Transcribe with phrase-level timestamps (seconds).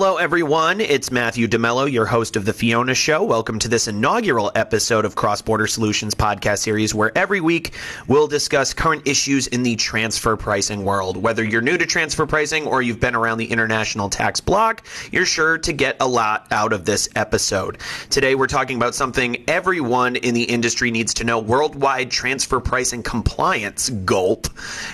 [0.00, 0.80] Hello, everyone.
[0.80, 3.22] It's Matthew DeMello, your host of The Fiona Show.
[3.22, 7.74] Welcome to this inaugural episode of Cross Border Solutions podcast series, where every week
[8.08, 11.18] we'll discuss current issues in the transfer pricing world.
[11.18, 15.26] Whether you're new to transfer pricing or you've been around the international tax block, you're
[15.26, 17.76] sure to get a lot out of this episode.
[18.08, 23.02] Today, we're talking about something everyone in the industry needs to know worldwide transfer pricing
[23.02, 24.48] compliance, GOLP,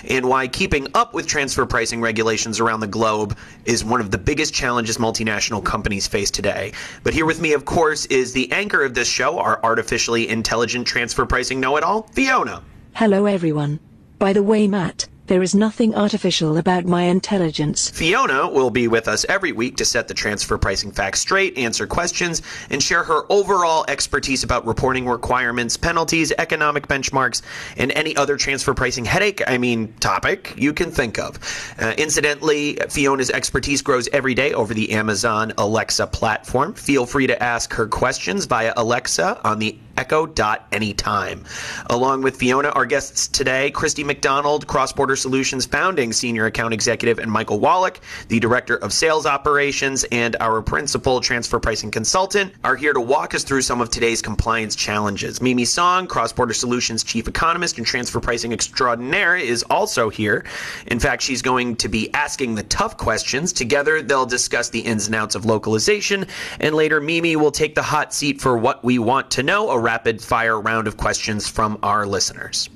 [0.09, 4.17] and why keeping up with transfer pricing regulations around the globe is one of the
[4.17, 6.73] biggest challenges multinational companies face today.
[7.03, 10.87] But here with me, of course, is the anchor of this show, our artificially intelligent
[10.87, 12.63] transfer pricing know it all, Fiona.
[12.93, 13.79] Hello, everyone.
[14.19, 17.89] By the way, Matt, there is nothing artificial about my intelligence.
[17.89, 21.85] Fiona will be with us every week to set the transfer pricing facts straight, answer
[21.85, 27.41] questions, and share her overall expertise about reporting requirements, penalties, economic benchmarks,
[27.77, 31.37] and any other transfer pricing headache, I mean, topic you can think of.
[31.79, 36.73] Uh, incidentally, Fiona's expertise grows every day over the Amazon Alexa platform.
[36.73, 41.43] Feel free to ask her questions via Alexa on the Echo Dot anytime.
[41.87, 47.19] Along with Fiona, our guests today, Christy McDonald, Cross Border Solutions founding senior account executive,
[47.19, 52.75] and Michael Wallack, the director of sales operations and our principal transfer pricing consultant, are
[52.75, 55.41] here to walk us through some of today's compliance challenges.
[55.41, 60.45] Mimi Song, Cross Border Solutions chief economist and transfer pricing extraordinaire, is also here.
[60.87, 63.51] In fact, she's going to be asking the tough questions.
[63.51, 66.27] Together, they'll discuss the ins and outs of localization,
[66.59, 70.21] and later, Mimi will take the hot seat for what we want to know rapid
[70.21, 72.69] fire round of questions from our listeners.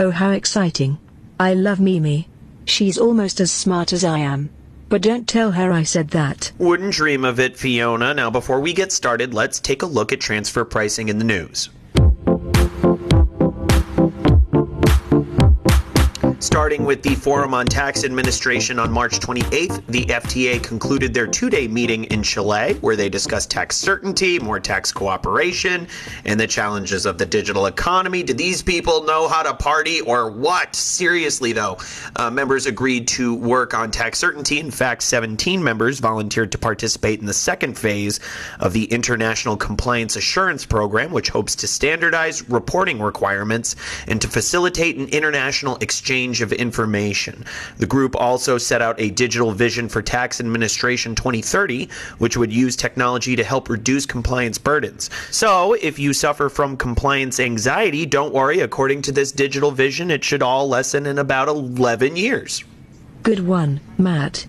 [0.00, 0.98] Oh, how exciting!
[1.38, 2.28] I love Mimi.
[2.64, 4.50] She's almost as smart as I am.
[4.88, 6.50] But don't tell her I said that.
[6.58, 8.14] Wouldn't dream of it, Fiona.
[8.14, 11.70] Now, before we get started, let's take a look at transfer pricing in the news.
[16.56, 21.50] Starting with the Forum on Tax Administration on March 28th, the FTA concluded their two
[21.50, 25.86] day meeting in Chile, where they discussed tax certainty, more tax cooperation,
[26.24, 28.22] and the challenges of the digital economy.
[28.22, 30.74] Do these people know how to party or what?
[30.74, 31.76] Seriously, though,
[32.16, 34.58] uh, members agreed to work on tax certainty.
[34.58, 38.18] In fact, 17 members volunteered to participate in the second phase
[38.60, 43.76] of the International Compliance Assurance Program, which hopes to standardize reporting requirements
[44.08, 47.44] and to facilitate an international exchange of information.
[47.78, 52.76] The group also set out a digital vision for Tax Administration 2030, which would use
[52.76, 55.10] technology to help reduce compliance burdens.
[55.30, 58.60] So, if you suffer from compliance anxiety, don't worry.
[58.60, 62.64] According to this digital vision, it should all lessen in about 11 years.
[63.22, 64.46] Good one, Matt.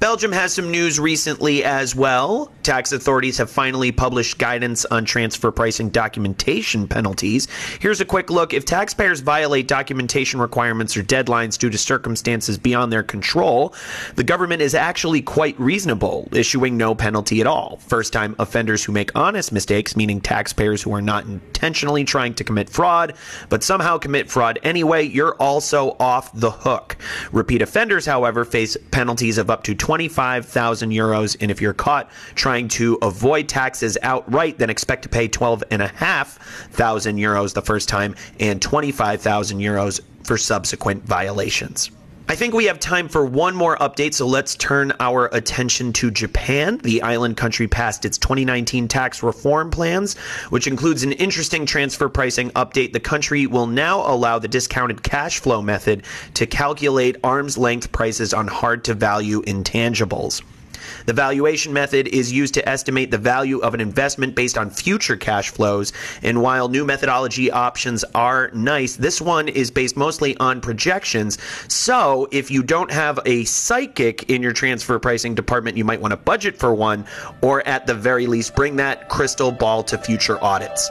[0.00, 2.50] Belgium has some news recently as well.
[2.62, 7.48] Tax authorities have finally published guidance on transfer pricing documentation penalties.
[7.80, 8.54] Here's a quick look.
[8.54, 13.74] If taxpayers violate documentation requirements or deadlines due to circumstances beyond their control,
[14.16, 17.76] the government is actually quite reasonable, issuing no penalty at all.
[17.86, 22.44] First time offenders who make honest mistakes, meaning taxpayers who are not intentionally trying to
[22.44, 23.12] commit fraud,
[23.50, 26.96] but somehow commit fraud anyway, you're also off the hook.
[27.32, 31.36] Repeat offenders, however, face penalties of up to 25,000 euros.
[31.40, 37.54] And if you're caught trying to avoid taxes outright, then expect to pay 12,500 euros
[37.54, 41.90] the first time and 25,000 euros for subsequent violations.
[42.30, 46.12] I think we have time for one more update, so let's turn our attention to
[46.12, 46.78] Japan.
[46.78, 50.16] The island country passed its 2019 tax reform plans,
[50.50, 52.92] which includes an interesting transfer pricing update.
[52.92, 56.04] The country will now allow the discounted cash flow method
[56.34, 60.40] to calculate arm's length prices on hard to value intangibles.
[61.06, 65.16] The valuation method is used to estimate the value of an investment based on future
[65.16, 65.92] cash flows.
[66.22, 71.38] And while new methodology options are nice, this one is based mostly on projections.
[71.68, 76.12] So if you don't have a psychic in your transfer pricing department, you might want
[76.12, 77.04] to budget for one,
[77.40, 80.90] or at the very least, bring that crystal ball to future audits.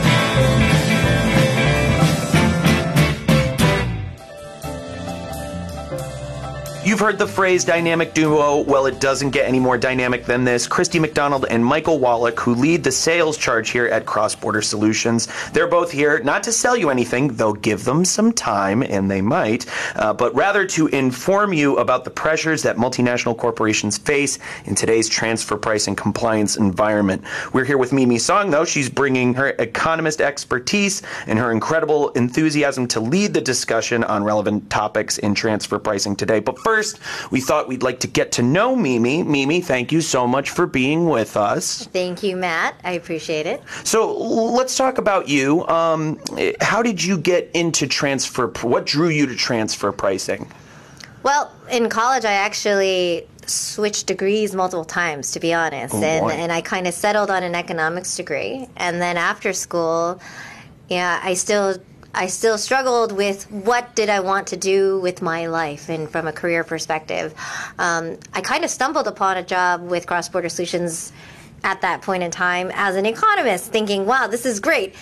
[6.83, 8.61] You've heard the phrase dynamic duo.
[8.61, 10.67] Well, it doesn't get any more dynamic than this.
[10.67, 15.27] Christy McDonald and Michael Wallack, who lead the sales charge here at Cross Border Solutions,
[15.53, 19.21] they're both here not to sell you anything, they'll give them some time, and they
[19.21, 24.73] might, uh, but rather to inform you about the pressures that multinational corporations face in
[24.73, 27.23] today's transfer pricing compliance environment.
[27.53, 28.65] We're here with Mimi Song, though.
[28.65, 34.67] She's bringing her economist expertise and her incredible enthusiasm to lead the discussion on relevant
[34.71, 36.39] topics in transfer pricing today.
[36.39, 36.99] But first, first,
[37.31, 39.23] we thought we'd like to get to know Mimi.
[39.23, 41.85] Mimi, thank you so much for being with us.
[41.87, 42.75] Thank you, Matt.
[42.85, 43.61] I appreciate it.
[43.83, 45.67] So let's talk about you.
[45.67, 46.17] Um,
[46.61, 48.47] how did you get into transfer?
[48.61, 50.49] What drew you to transfer pricing?
[51.23, 56.51] Well, in college, I actually switched degrees multiple times, to be honest, oh, and and
[56.53, 60.21] I kind of settled on an economics degree, and then after school,
[60.89, 61.77] yeah, I still
[62.13, 66.27] I still struggled with what did I want to do with my life and from
[66.27, 67.33] a career perspective.
[67.79, 71.13] Um, I kind of stumbled upon a job with Cross Border Solutions
[71.63, 74.95] at that point in time as an economist, thinking, wow, this is great.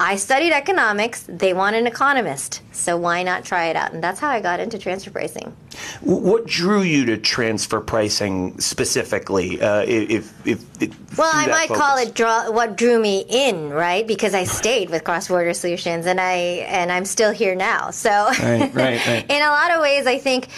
[0.00, 1.26] I studied economics.
[1.28, 2.62] They want an economist.
[2.72, 3.92] So why not try it out?
[3.92, 5.54] And that's how I got into transfer pricing.
[6.00, 9.60] What drew you to transfer pricing specifically?
[9.60, 11.82] Uh, if, if, if well, I might focus?
[11.82, 14.06] call it draw, what drew me in, right?
[14.06, 16.34] Because I stayed with Cross Border Solutions, and I
[16.66, 17.90] and I'm still here now.
[17.90, 19.26] So, right, right, right.
[19.30, 20.48] in a lot of ways, I think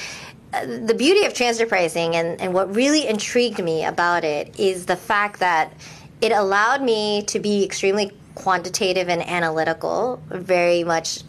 [0.54, 4.86] uh, the beauty of transfer pricing and, and what really intrigued me about it is
[4.86, 5.72] the fact that
[6.20, 11.22] it allowed me to be extremely quantitative and analytical, very much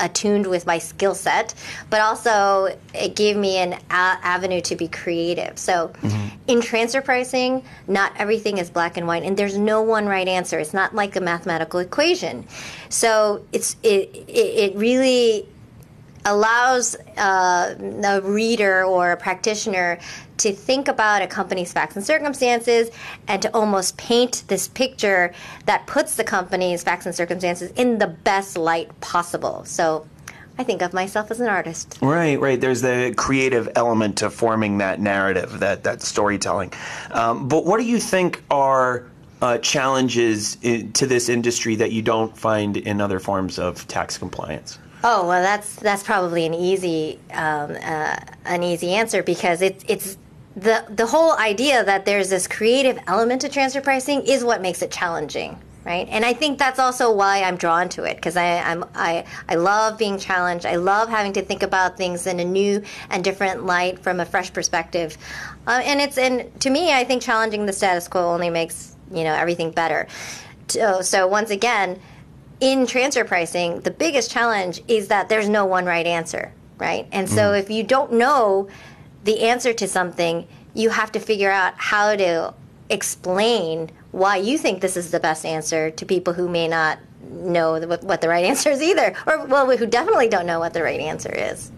[0.00, 1.54] attuned with my skill set,
[1.90, 5.58] but also it gave me an a- avenue to be creative.
[5.58, 6.28] So mm-hmm.
[6.46, 10.58] in transfer pricing, not everything is black and white, and there's no one right answer.
[10.58, 12.46] It's not like a mathematical equation.
[12.88, 15.46] So it's it it, it really
[16.24, 17.74] allows uh,
[18.04, 19.98] a reader or a practitioner
[20.38, 22.90] to think about a company's facts and circumstances
[23.28, 25.32] and to almost paint this picture
[25.66, 29.64] that puts the company's facts and circumstances in the best light possible.
[29.64, 30.06] So
[30.58, 31.98] I think of myself as an artist.
[32.02, 32.60] Right, right.
[32.60, 36.72] There's the creative element to forming that narrative, that, that storytelling.
[37.12, 39.06] Um, but what do you think are
[39.42, 44.18] uh, challenges in, to this industry that you don't find in other forms of tax
[44.18, 44.78] compliance?
[45.02, 50.18] Oh well, that's that's probably an easy um, uh, an easy answer because it's it's
[50.56, 54.82] the the whole idea that there's this creative element to transfer pricing is what makes
[54.82, 56.06] it challenging right?
[56.10, 59.54] And i think that's also why i'm drawn to it because I, I'm, I, I
[59.54, 60.66] love being challenged.
[60.66, 64.26] I love having to think about things in a new and different light from a
[64.26, 65.16] fresh perspective.
[65.66, 69.24] Uh, and it's and to me i think challenging the status quo only makes you
[69.24, 70.06] know everything better.
[70.68, 72.00] So, so once again
[72.60, 77.28] in transfer pricing the biggest challenge is that there's no one right answer right and
[77.28, 77.58] so mm.
[77.58, 78.68] if you don't know
[79.24, 82.54] the answer to something, you have to figure out how to
[82.88, 87.80] explain why you think this is the best answer to people who may not know
[87.80, 91.00] what the right answer is either, or well, who definitely don't know what the right
[91.00, 91.70] answer is.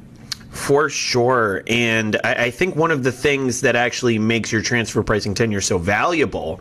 [0.50, 1.62] For sure.
[1.66, 5.62] And I, I, think one of the things that actually makes your transfer pricing tenure
[5.62, 6.60] so valuable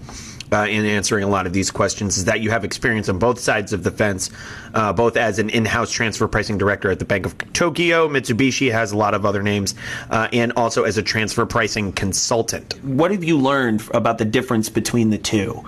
[0.51, 3.39] uh, in answering a lot of these questions is that you have experience on both
[3.39, 4.29] sides of the fence,
[4.73, 8.91] uh, both as an in-house transfer pricing director at the Bank of Tokyo, Mitsubishi has
[8.91, 9.75] a lot of other names,
[10.09, 12.73] uh, and also as a transfer pricing consultant.
[12.83, 15.63] What have you learned about the difference between the two?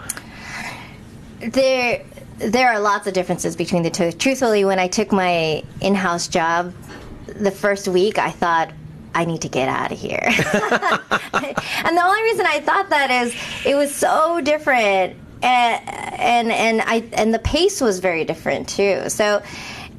[1.39, 2.03] There,
[2.37, 4.11] there are lots of differences between the two.
[4.11, 6.73] Truthfully, when I took my in-house job,
[7.27, 8.71] the first week I thought,
[9.15, 10.21] I need to get out of here.
[10.23, 10.35] and
[11.97, 15.89] the only reason I thought that is it was so different and
[16.19, 19.09] and and I and the pace was very different too.
[19.09, 19.43] So,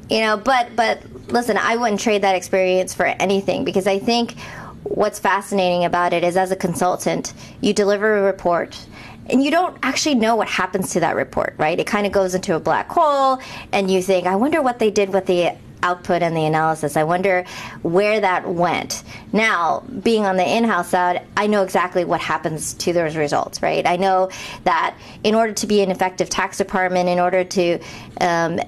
[0.08, 4.38] you know, but but listen, I wouldn't trade that experience for anything because I think
[4.84, 8.86] what's fascinating about it is as a consultant, you deliver a report
[9.26, 11.78] and you don't actually know what happens to that report, right?
[11.78, 13.40] It kind of goes into a black hole,
[13.72, 16.96] and you think, I wonder what they did with the output and the analysis.
[16.96, 17.44] I wonder
[17.82, 19.04] where that went.
[19.32, 23.62] Now, being on the in house side, I know exactly what happens to those results,
[23.62, 23.86] right?
[23.86, 24.30] I know
[24.64, 27.78] that in order to be an effective tax department, in order to
[28.20, 28.58] um,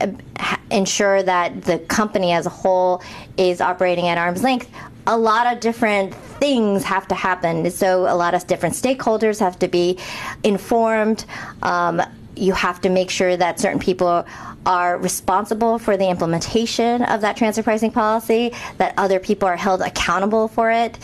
[0.71, 3.03] ensure that the company as a whole
[3.37, 4.71] is operating at arm's length,
[5.07, 7.71] a lot of different things have to happen.
[7.71, 9.99] So a lot of different stakeholders have to be
[10.43, 11.25] informed.
[11.63, 12.03] Um,
[12.37, 14.27] you have to make sure that certain people
[14.67, 19.81] are responsible for the implementation of that transfer pricing policy, that other people are held
[19.81, 20.99] accountable for it.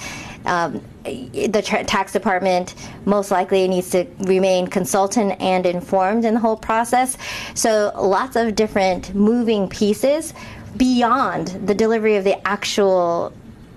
[0.44, 6.40] Um, the tra- tax department most likely needs to remain consultant and informed in the
[6.40, 7.16] whole process.
[7.54, 10.34] So, lots of different moving pieces
[10.76, 13.32] beyond the delivery of the actual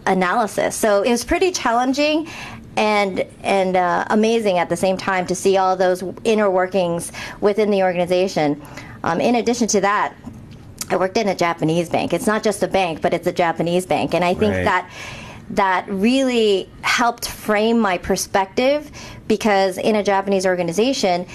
[0.07, 0.75] analysis.
[0.75, 2.27] So, it was pretty challenging
[2.77, 7.11] and and uh, amazing at the same time to see all those inner workings
[7.41, 8.61] within the organization.
[9.05, 10.15] Um, in addition to that,
[10.89, 12.11] I worked in a Japanese bank.
[12.11, 14.63] It's not just a bank, but it's a Japanese bank, and I think right.
[14.65, 14.91] that
[15.51, 18.91] that really helped frame my perspective
[19.27, 21.27] because in a Japanese organization,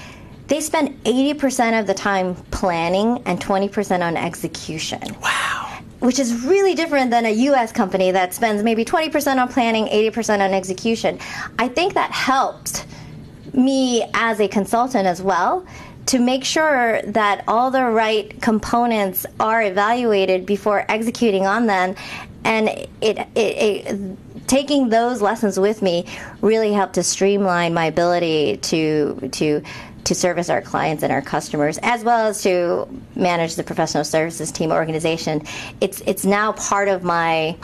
[0.48, 5.00] they spend 80% of the time planning and 20% on execution.
[5.22, 5.78] Wow.
[6.00, 10.40] Which is really different than a US company that spends maybe 20% on planning, 80%
[10.40, 11.20] on execution.
[11.60, 12.86] I think that helped
[13.52, 15.64] me as a consultant as well
[16.10, 21.94] to make sure that all the right components are evaluated before executing on them
[22.44, 26.04] and it, it, it, taking those lessons with me
[26.40, 29.62] really helped to streamline my ability to to
[30.02, 34.50] to service our clients and our customers, as well as to manage the professional services
[34.50, 35.42] team organization.
[35.80, 37.56] It's it's now part of my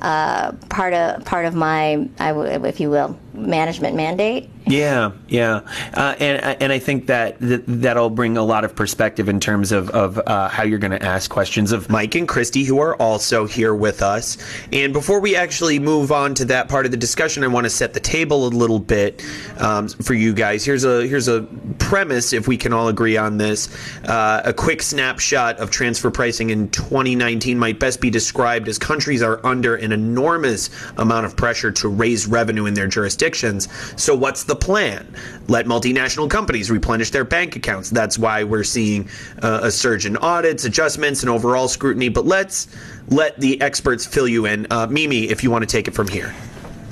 [0.00, 4.48] uh, part of part of my, if you will, management mandate.
[4.66, 9.28] Yeah, yeah, uh, and and I think that th- that'll bring a lot of perspective
[9.28, 12.62] in terms of of uh, how you're going to ask questions of Mike and Christy,
[12.62, 14.38] who are also here with us.
[14.72, 17.70] And before we actually move on to that part of the discussion, I want to
[17.70, 19.24] set the table a little bit
[19.58, 20.64] um, for you guys.
[20.64, 21.42] Here's a here's a
[21.80, 23.68] premise, if we can all agree on this.
[24.04, 29.22] Uh, a quick snapshot of transfer pricing in 2019 might best be described as countries
[29.22, 33.68] are under an enormous amount of pressure to raise revenue in their jurisdictions.
[33.96, 35.06] So, what's the plan?
[35.48, 37.90] Let multinational companies replenish their bank accounts.
[37.90, 39.08] That's why we're seeing
[39.42, 42.08] uh, a surge in audits, adjustments, and overall scrutiny.
[42.08, 42.68] But let's
[43.08, 44.66] let the experts fill you in.
[44.70, 46.34] Uh, Mimi, if you want to take it from here.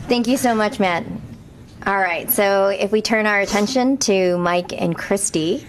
[0.08, 1.04] Thank you so much, Matt.
[1.86, 5.66] All right, so if we turn our attention to Mike and Christy,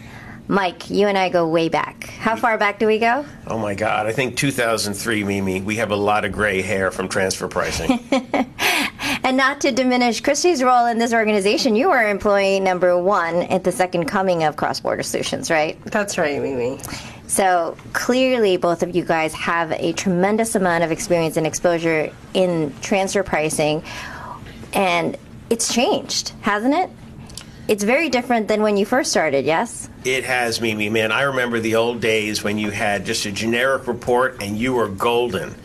[0.51, 2.09] Mike, you and I go way back.
[2.19, 3.25] How far back do we go?
[3.47, 5.61] Oh my God, I think 2003, Mimi.
[5.61, 8.05] We have a lot of gray hair from transfer pricing.
[9.23, 13.63] and not to diminish Christy's role in this organization, you were employee number one at
[13.63, 15.81] the second coming of Cross Border Solutions, right?
[15.85, 16.79] That's right, Mimi.
[17.27, 22.73] So clearly, both of you guys have a tremendous amount of experience and exposure in
[22.81, 23.83] transfer pricing,
[24.73, 25.17] and
[25.49, 26.89] it's changed, hasn't it?
[27.71, 29.89] It's very different than when you first started, yes?
[30.03, 30.89] It has, Mimi.
[30.89, 34.73] Man, I remember the old days when you had just a generic report and you
[34.73, 35.55] were golden.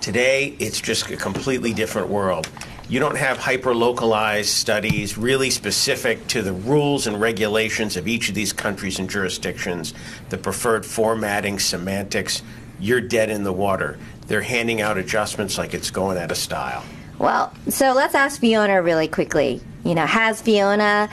[0.00, 2.48] Today, it's just a completely different world.
[2.88, 8.30] You don't have hyper localized studies really specific to the rules and regulations of each
[8.30, 9.92] of these countries and jurisdictions,
[10.30, 12.40] the preferred formatting, semantics.
[12.80, 13.98] You're dead in the water.
[14.28, 16.82] They're handing out adjustments like it's going out of style.
[17.18, 19.60] Well, so let's ask Fiona really quickly.
[19.84, 21.10] You know, has Fiona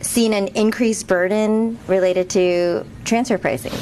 [0.00, 3.72] seen an increased burden related to transfer pricing?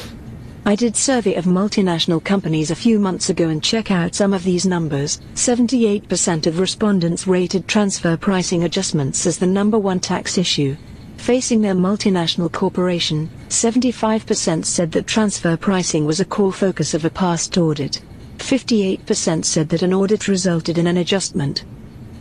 [0.66, 4.44] I did survey of multinational companies a few months ago and check out some of
[4.44, 5.20] these numbers.
[5.34, 10.74] 78% of respondents rated transfer pricing adjustments as the number one tax issue.
[11.18, 17.10] Facing their multinational corporation, 75% said that transfer pricing was a core focus of a
[17.10, 18.00] past audit.
[18.38, 21.64] 58% said that an audit resulted in an adjustment.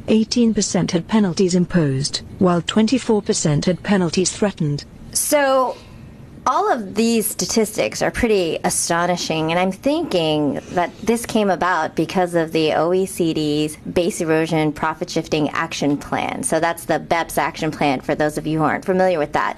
[0.07, 4.86] 18% had penalties imposed, while 24% had penalties threatened.
[5.12, 5.77] So,
[6.45, 12.36] all of these statistics are pretty astonishing, and I'm thinking that this came about because
[12.36, 16.43] of the OECD's Base Erosion Profit Shifting Action Plan.
[16.43, 19.57] So that's the BEPS action plan for those of you who aren't familiar with that,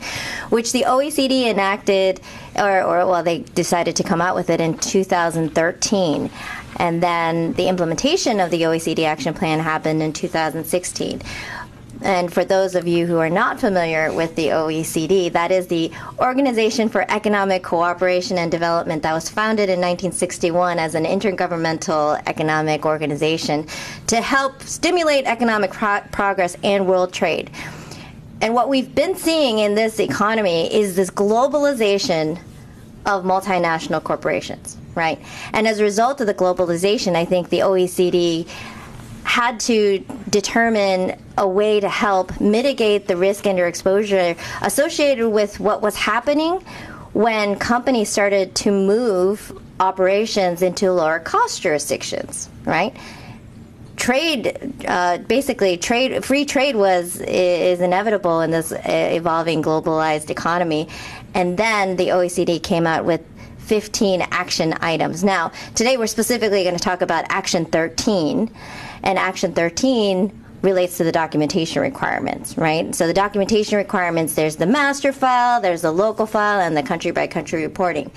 [0.49, 2.21] which the OECD enacted,
[2.55, 6.29] or, or well, they decided to come out with it in 2013.
[6.77, 11.22] And then the implementation of the OECD Action Plan happened in 2016.
[12.01, 15.91] And for those of you who are not familiar with the OECD, that is the
[16.20, 22.86] Organization for Economic Cooperation and Development that was founded in 1961 as an intergovernmental economic
[22.86, 23.65] organization
[24.08, 27.50] to help stimulate economic pro- progress and world trade.
[28.41, 32.38] And what we've been seeing in this economy is this globalization
[33.05, 35.19] of multinational corporations right?
[35.53, 38.47] And as a result of the globalization, I think the OECD
[39.23, 39.99] had to
[40.29, 45.95] determine a way to help mitigate the risk and or exposure associated with what was
[45.95, 46.61] happening
[47.13, 52.95] when companies started to move operations into lower cost jurisdictions, right?
[53.95, 60.87] trade, uh, basically, trade, free trade was is inevitable in this uh, evolving globalized economy,
[61.33, 63.21] and then the OECD came out with
[63.65, 65.24] 15 action items.
[65.24, 68.53] Now, today we're specifically going to talk about Action 13,
[69.03, 72.93] and Action 13 relates to the documentation requirements, right?
[72.93, 77.12] So the documentation requirements, there's the master file, there's the local file, and the country
[77.12, 78.12] by country reporting.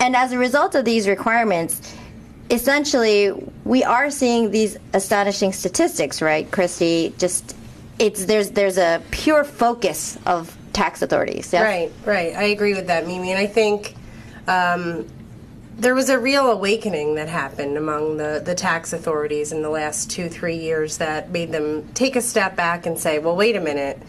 [0.00, 1.94] And as a result of these requirements,
[2.50, 3.32] essentially
[3.64, 7.14] we are seeing these astonishing statistics, right, Christy?
[7.18, 7.56] Just
[7.98, 11.52] it's there's there's a pure focus of tax authorities.
[11.52, 11.62] Yes?
[11.62, 12.36] Right, right.
[12.36, 13.30] I agree with that, Mimi.
[13.32, 13.96] And I think
[14.48, 15.06] um,
[15.76, 20.10] there was a real awakening that happened among the, the tax authorities in the last
[20.10, 23.60] two, three years that made them take a step back and say, well, wait a
[23.60, 24.02] minute.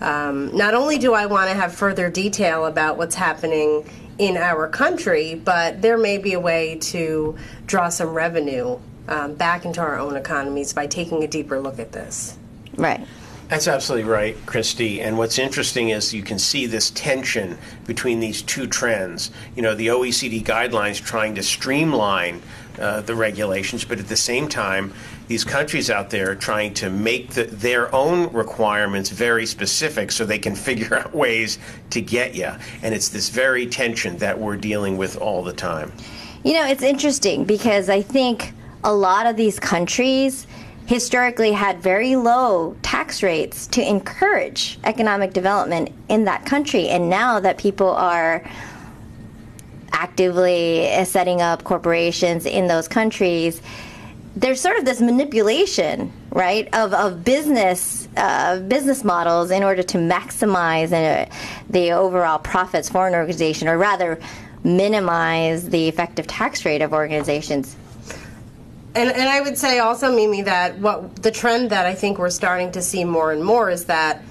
[0.00, 3.84] Um, not only do I want to have further detail about what's happening
[4.18, 9.64] in our country, but there may be a way to draw some revenue um, back
[9.64, 12.38] into our own economies by taking a deeper look at this.
[12.76, 13.04] Right.
[13.50, 15.00] That's absolutely right, Christy.
[15.00, 19.32] And what's interesting is you can see this tension between these two trends.
[19.56, 22.42] You know, the OECD guidelines trying to streamline
[22.78, 24.94] uh, the regulations, but at the same time,
[25.26, 30.38] these countries out there trying to make the, their own requirements very specific so they
[30.38, 31.58] can figure out ways
[31.90, 32.52] to get you.
[32.84, 35.90] And it's this very tension that we're dealing with all the time.
[36.44, 38.52] You know, it's interesting because I think
[38.84, 40.46] a lot of these countries
[40.90, 46.88] historically had very low tax rates to encourage economic development in that country.
[46.88, 48.42] And now that people are
[49.92, 53.62] actively setting up corporations in those countries,
[54.34, 59.96] there's sort of this manipulation, right, of, of business uh, business models in order to
[59.96, 61.30] maximize uh,
[61.68, 64.18] the overall profits for an organization, or rather,
[64.64, 67.76] minimize the effective tax rate of organizations.
[68.94, 72.30] And, and I would say also, Mimi, that what the trend that I think we're
[72.30, 74.22] starting to see more and more is that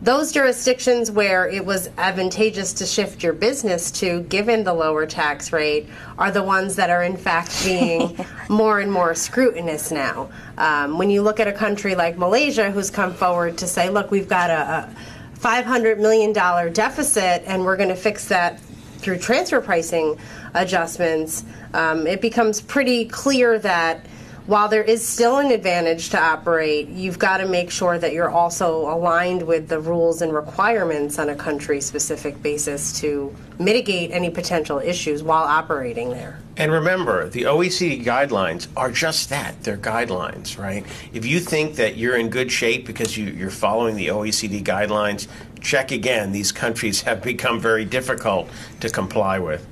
[0.00, 5.52] those jurisdictions where it was advantageous to shift your business to, given the lower tax
[5.52, 8.16] rate, are the ones that are in fact being
[8.48, 10.30] more and more scrutinous now.
[10.56, 14.12] Um, when you look at a country like Malaysia, who's come forward to say, look,
[14.12, 14.88] we've got a,
[15.34, 18.60] a $500 million deficit and we're going to fix that
[18.98, 20.16] through transfer pricing
[20.54, 24.06] adjustments, um, it becomes pretty clear that
[24.48, 28.30] while there is still an advantage to operate, you've got to make sure that you're
[28.30, 34.30] also aligned with the rules and requirements on a country specific basis to mitigate any
[34.30, 36.40] potential issues while operating there.
[36.56, 39.62] And remember, the OECD guidelines are just that.
[39.64, 40.82] They're guidelines, right?
[41.12, 45.28] If you think that you're in good shape because you, are following the OECD guidelines,
[45.60, 46.32] check again.
[46.32, 48.48] These countries have become very difficult
[48.80, 49.66] to comply with.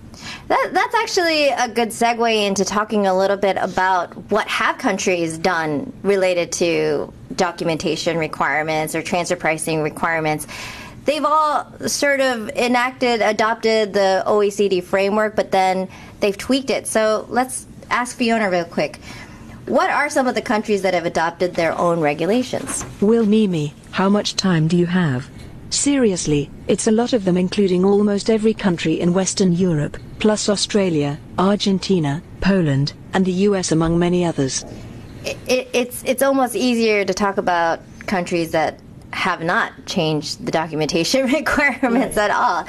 [0.49, 5.39] That, that's actually a good segue into talking a little bit about what have countries
[5.39, 10.47] done related to documentation requirements or transfer pricing requirements.
[11.05, 15.89] They've all sort of enacted, adopted the OECD framework, but then
[16.21, 16.87] they've tweaked it.
[16.87, 18.99] So let's ask Fiona real quick.
[19.67, 22.85] What are some of the countries that have adopted their own regulations?
[23.01, 25.29] Will Mimi, how much time do you have?
[25.71, 31.19] Seriously, it's a lot of them including almost every country in Western Europe, plus Australia,
[31.39, 34.65] Argentina, Poland, and the US among many others.
[35.25, 38.81] It, it, it's, it's almost easier to talk about countries that
[39.13, 42.67] have not changed the documentation requirements at all.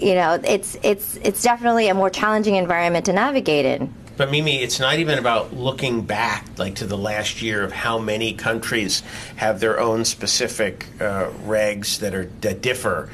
[0.00, 3.92] You know, it's it's it's definitely a more challenging environment to navigate in.
[4.16, 7.98] But Mimi, it's not even about looking back, like to the last year of how
[7.98, 9.02] many countries
[9.36, 13.10] have their own specific uh, regs that are that differ.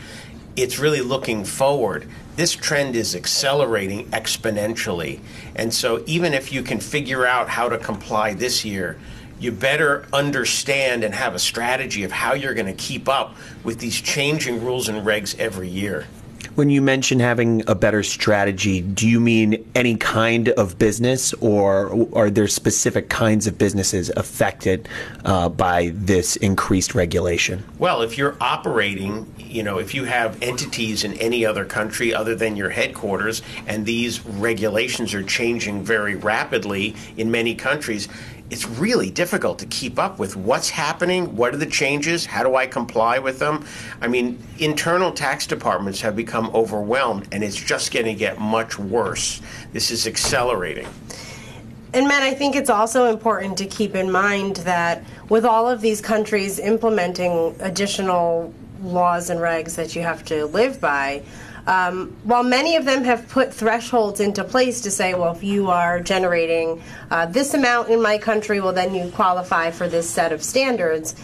[0.57, 2.07] It's really looking forward.
[2.37, 5.21] This trend is accelerating exponentially,
[5.57, 8.99] and so even if you can figure out how to comply this year,
[9.41, 13.79] you better understand and have a strategy of how you're going to keep up with
[13.79, 16.07] these changing rules and regs every year.
[16.57, 22.09] When you mention having a better strategy, do you mean any kind of business, or
[22.13, 24.89] are there specific kinds of businesses affected
[25.25, 27.65] uh, by this increased regulation?
[27.79, 32.35] Well, if you're operating, you know, if you have entities in any other country other
[32.35, 38.09] than your headquarters, and these regulations are changing very rapidly in many countries,
[38.51, 42.57] it's really difficult to keep up with what's happening, what are the changes, how do
[42.57, 43.65] I comply with them?
[44.01, 48.79] I mean, internal tax departments have become overwhelmed, and it's just going to get much
[48.79, 49.41] worse.
[49.73, 50.89] This is accelerating.
[51.93, 55.81] And Matt, I think it's also important to keep in mind that with all of
[55.81, 61.23] these countries implementing additional laws and regs that you have to live by.
[61.67, 65.69] Um, while many of them have put thresholds into place to say, well, if you
[65.69, 70.33] are generating uh, this amount in my country, well, then you qualify for this set
[70.33, 71.15] of standards.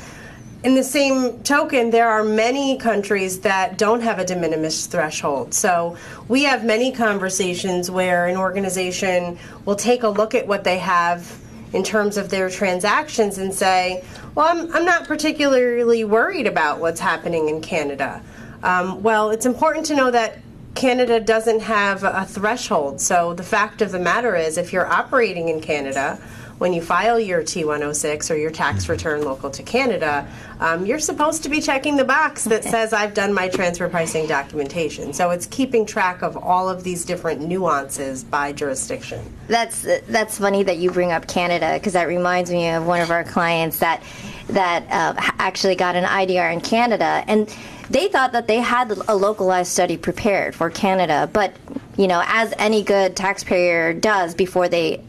[0.64, 5.55] In the same token, there are many countries that don't have a de minimis threshold.
[5.55, 5.96] So
[6.29, 11.38] we have many conversations where an organization will take a look at what they have
[11.72, 14.03] in terms of their transactions and say,
[14.35, 18.22] well, I'm, I'm not particularly worried about what's happening in Canada.
[18.66, 20.38] Um, well, it's important to know that
[20.74, 23.00] Canada doesn't have a threshold.
[23.00, 26.20] So the fact of the matter is, if you're operating in Canada,
[26.59, 28.92] when you file your T106 or your tax mm-hmm.
[28.92, 30.26] return local to Canada,
[30.59, 34.26] um, you're supposed to be checking the box that says I've done my transfer pricing
[34.26, 35.12] documentation.
[35.12, 39.33] So it's keeping track of all of these different nuances by jurisdiction.
[39.48, 43.11] That's that's funny that you bring up Canada because that reminds me of one of
[43.11, 44.02] our clients that
[44.48, 47.55] that uh, actually got an IDR in Canada and
[47.90, 51.55] they thought that they had a localized study prepared for Canada, but
[51.96, 55.03] you know, as any good taxpayer does before they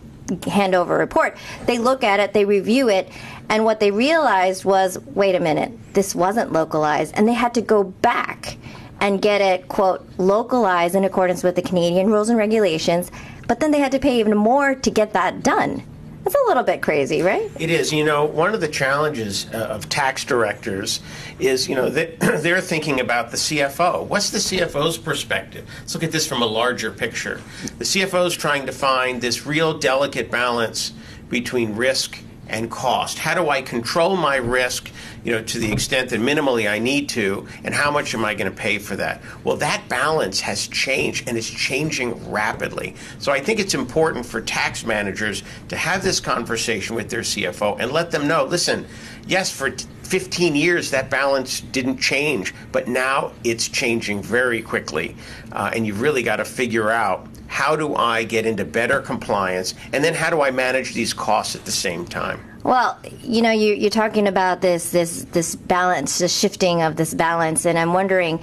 [0.46, 1.38] hand over a report.
[1.66, 3.10] They look at it, they review it,
[3.50, 7.14] and what they realized was wait a minute, this wasn't localized.
[7.16, 8.58] And they had to go back
[9.00, 13.12] and get it, quote, localized in accordance with the Canadian rules and regulations.
[13.48, 15.84] But then they had to pay even more to get that done.
[16.28, 17.50] That's a little bit crazy, right?
[17.58, 17.94] It is.
[17.94, 21.00] You know, one of the challenges uh, of tax directors
[21.40, 24.06] is, you know, they, they're thinking about the CFO.
[24.06, 25.66] What's the CFO's perspective?
[25.80, 27.40] Let's look at this from a larger picture.
[27.78, 30.92] The CFO is trying to find this real delicate balance
[31.30, 33.20] between risk and cost.
[33.20, 34.92] How do I control my risk,
[35.24, 38.34] you know, to the extent that minimally I need to, and how much am I
[38.34, 39.22] going to pay for that?
[39.44, 42.96] Well, that balance has changed and is changing rapidly.
[43.20, 47.80] So I think it's important for tax managers to have this conversation with their CFO
[47.80, 48.86] and let them know, listen,
[49.28, 49.72] yes, for
[50.04, 55.16] 15 years that balance didn't change, but now it's changing very quickly.
[55.52, 59.74] Uh, and you've really got to figure out how do I get into better compliance,
[59.94, 62.44] and then how do I manage these costs at the same time?
[62.64, 67.14] Well, you know, you, you're talking about this this this balance, the shifting of this
[67.14, 68.42] balance, and I'm wondering.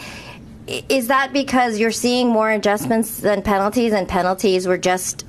[0.66, 5.26] Is that because you're seeing more adjustments than penalties, and penalties were just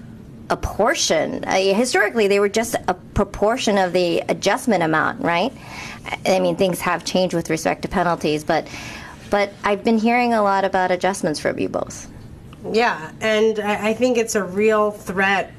[0.50, 1.44] a portion?
[1.44, 5.52] Uh, historically, they were just a proportion of the adjustment amount, right?
[6.26, 8.68] I mean, things have changed with respect to penalties, but
[9.30, 12.08] but I've been hearing a lot about adjustments from you both.
[12.72, 15.54] Yeah, and I think it's a real threat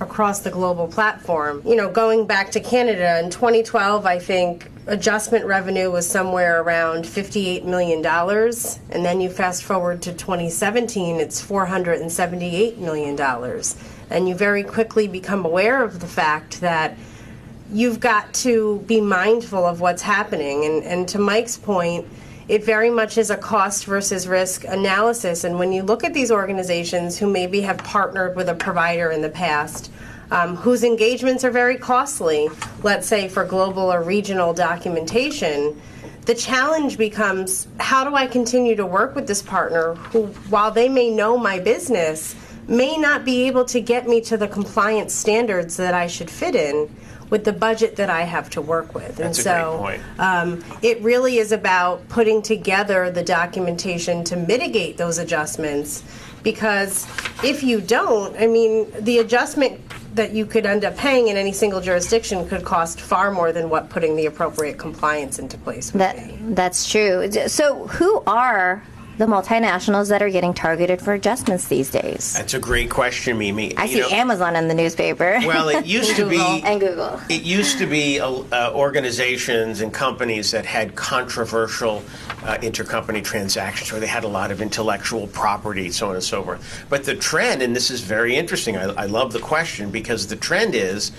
[0.00, 1.62] across the global platform.
[1.64, 7.04] You know, going back to Canada in 2012, I think adjustment revenue was somewhere around
[7.04, 8.04] $58 million.
[8.04, 13.62] And then you fast forward to 2017, it's $478 million.
[14.10, 16.98] And you very quickly become aware of the fact that
[17.72, 20.64] you've got to be mindful of what's happening.
[20.64, 22.06] And, and to Mike's point,
[22.52, 25.44] it very much is a cost versus risk analysis.
[25.44, 29.22] And when you look at these organizations who maybe have partnered with a provider in
[29.22, 29.90] the past,
[30.30, 32.50] um, whose engagements are very costly,
[32.82, 35.80] let's say for global or regional documentation,
[36.26, 40.90] the challenge becomes how do I continue to work with this partner who, while they
[40.90, 42.36] may know my business,
[42.68, 46.54] may not be able to get me to the compliance standards that I should fit
[46.54, 46.94] in
[47.32, 49.16] with the budget that I have to work with.
[49.16, 55.16] That's and so um, it really is about putting together the documentation to mitigate those
[55.16, 56.04] adjustments
[56.42, 57.06] because
[57.42, 59.80] if you don't, I mean, the adjustment
[60.14, 63.70] that you could end up paying in any single jurisdiction could cost far more than
[63.70, 66.36] what putting the appropriate compliance into place would that, be.
[66.52, 67.32] That's true.
[67.48, 68.82] So, who are
[69.18, 72.34] the multinationals that are getting targeted for adjustments these days?
[72.34, 73.76] That's a great question, Mimi.
[73.76, 75.38] I you see know, Amazon in the newspaper.
[75.44, 77.20] Well, it used to be and Google.
[77.28, 82.02] It used to be uh, organizations and companies that had controversial
[82.44, 86.42] uh, intercompany transactions, where they had a lot of intellectual property, so on and so
[86.42, 86.86] forth.
[86.88, 88.76] But the trend, and this is very interesting.
[88.76, 91.12] I, I love the question because the trend is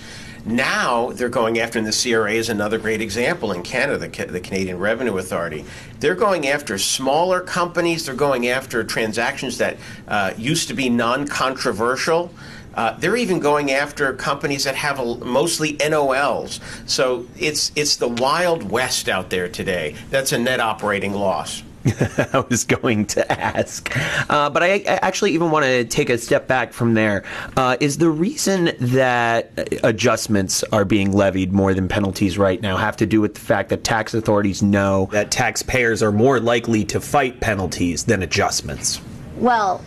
[0.46, 4.78] now they're going after, and the CRA is another great example in Canada, the, Canadian
[4.78, 5.64] Revenue Authority.
[6.00, 8.06] They're going after smaller companies.
[8.06, 12.30] They're going after transactions that uh, used to be non-controversial.
[12.74, 16.60] Uh, they're even going after companies that have a, mostly NOLs.
[16.88, 19.94] So it's it's the wild west out there today.
[20.10, 21.62] That's a net operating loss.
[22.32, 23.94] I was going to ask.
[24.30, 27.24] Uh, but I, I, actually even want to take a step back from there.
[27.56, 32.96] Uh, is the reason that adjustments are being levied more than penalties right now have
[32.96, 37.00] to do with the fact that tax authorities know that taxpayers are more likely to
[37.00, 39.00] fight penalties than adjustments?
[39.36, 39.84] Well,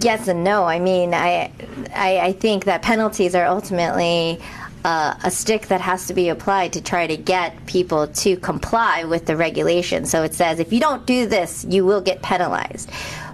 [0.00, 0.64] yes and no.
[0.64, 1.52] I mean, I,
[1.94, 4.40] I, I think that penalties are ultimately
[4.84, 9.04] uh, a stick that has to be applied to try to get people to comply
[9.04, 10.06] with the regulation.
[10.06, 12.90] So it says if you don't do this, you will get penalized.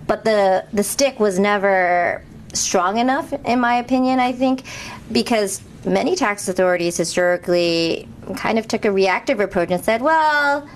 [0.07, 4.19] But the the stick was never strong enough, in my opinion.
[4.19, 4.65] I think
[5.13, 10.69] because many tax authorities historically kind of took a reactive approach and said, well.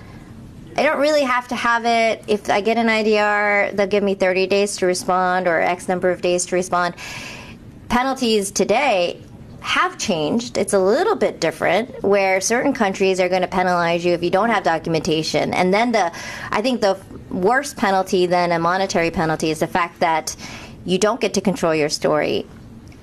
[0.77, 2.23] I don't really have to have it.
[2.29, 6.09] If I get an IDR, they'll give me 30 days to respond or X number
[6.11, 6.95] of days to respond.
[7.89, 9.21] Penalties today
[9.61, 10.57] have changed.
[10.57, 14.31] It's a little bit different where certain countries are going to penalize you if you
[14.31, 15.53] don't have documentation.
[15.53, 16.11] And then the
[16.51, 20.35] I think the worst penalty than a monetary penalty is the fact that
[20.83, 22.45] you don't get to control your story.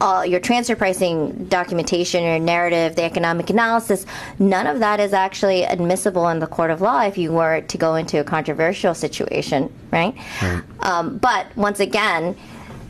[0.00, 4.06] Uh, your transfer pricing documentation, your narrative, the economic analysis,
[4.38, 7.76] none of that is actually admissible in the court of law if you were to
[7.76, 10.14] go into a controversial situation, right?
[10.40, 10.62] right.
[10.80, 12.36] Um, but once again,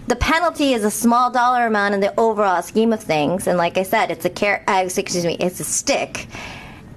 [0.09, 3.77] the penalty is a small dollar amount in the overall scheme of things, and like
[3.77, 6.27] I said, it's a car- uh, excuse me, it's a stick.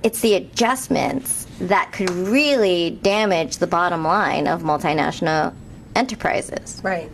[0.02, 5.54] It's the adjustments that could really damage the bottom line of multinational
[5.95, 6.82] enterprises.
[6.84, 7.12] Right.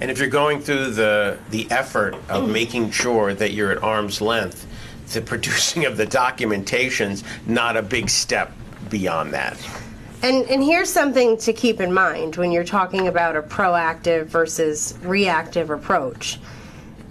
[0.00, 4.20] And if you're going through the the effort of making sure that you're at arm's
[4.20, 4.66] length,
[5.12, 8.52] the producing of the documentation's not a big step
[8.88, 9.58] beyond that.
[10.24, 14.94] And, and here's something to keep in mind when you're talking about a proactive versus
[15.02, 16.38] reactive approach.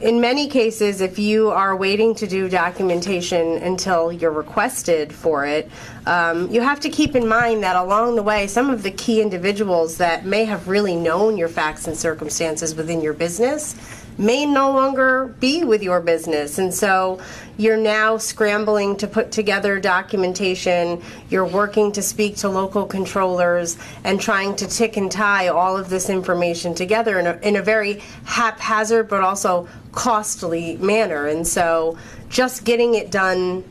[0.01, 5.69] In many cases, if you are waiting to do documentation until you're requested for it,
[6.07, 9.21] um, you have to keep in mind that along the way, some of the key
[9.21, 13.75] individuals that may have really known your facts and circumstances within your business
[14.17, 16.57] may no longer be with your business.
[16.57, 17.19] And so
[17.57, 21.01] you're now scrambling to put together documentation.
[21.29, 25.89] You're working to speak to local controllers and trying to tick and tie all of
[25.89, 31.27] this information together in a, in a very haphazard but also costly manner.
[31.27, 31.97] And so
[32.29, 33.63] just getting it done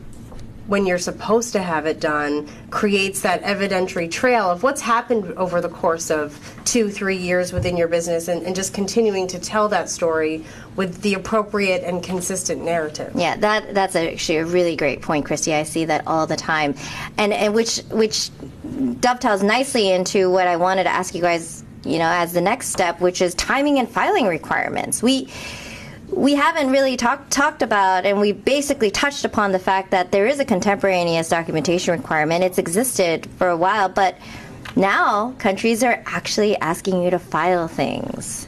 [0.66, 5.61] when you're supposed to have it done creates that evidentiary trail of what's happened over
[5.61, 9.68] the course of two, three years within your business and, and, just continuing to tell
[9.68, 10.44] that story
[10.77, 13.11] with the appropriate and consistent narrative.
[13.14, 15.53] Yeah, that that's actually a really great point, Christy.
[15.53, 16.75] I see that all the time.
[17.18, 18.31] And and which which
[19.01, 22.68] dovetails nicely into what I wanted to ask you guys, you know, as the next
[22.68, 25.03] step, which is timing and filing requirements.
[25.03, 25.29] We
[26.12, 30.27] we haven't really talked talked about, and we basically touched upon the fact that there
[30.27, 32.44] is a contemporaneous documentation requirement.
[32.44, 34.18] It's existed for a while, but
[34.77, 38.46] now countries are actually asking you to file things.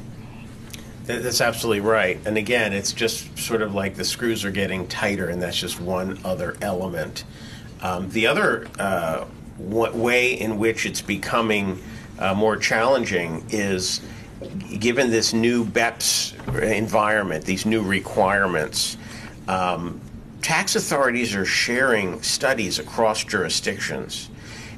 [1.04, 2.18] That's absolutely right.
[2.24, 5.80] And again, it's just sort of like the screws are getting tighter, and that's just
[5.80, 7.24] one other element.
[7.82, 9.26] Um, the other uh,
[9.58, 11.82] way in which it's becoming
[12.18, 14.00] uh, more challenging is
[14.78, 18.96] given this new BEPS environment, these new requirements,
[19.48, 20.00] um,
[20.42, 24.30] tax authorities are sharing studies across jurisdictions.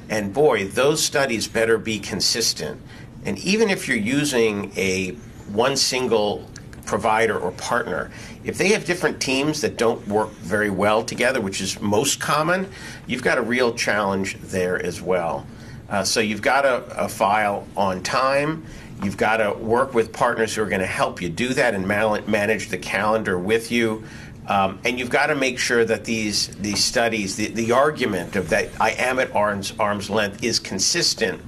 [0.09, 2.81] And boy, those studies better be consistent.
[3.25, 5.09] And even if you're using a
[5.51, 6.49] one single
[6.85, 8.09] provider or partner,
[8.45, 12.69] if they have different teams that don't work very well together, which is most common,
[13.05, 15.45] you've got a real challenge there as well.
[15.89, 18.65] Uh, so you've got a file on time.
[19.03, 21.87] You've got to work with partners who are going to help you do that and
[21.87, 24.03] manage the calendar with you.
[24.47, 28.49] Um, and you've got to make sure that these these studies, the, the argument of
[28.49, 31.41] that I am at arm's, arm's length is consistent,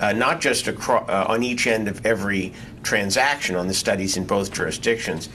[0.00, 4.26] uh, not just across, uh, on each end of every transaction on the studies in
[4.26, 5.30] both jurisdictions,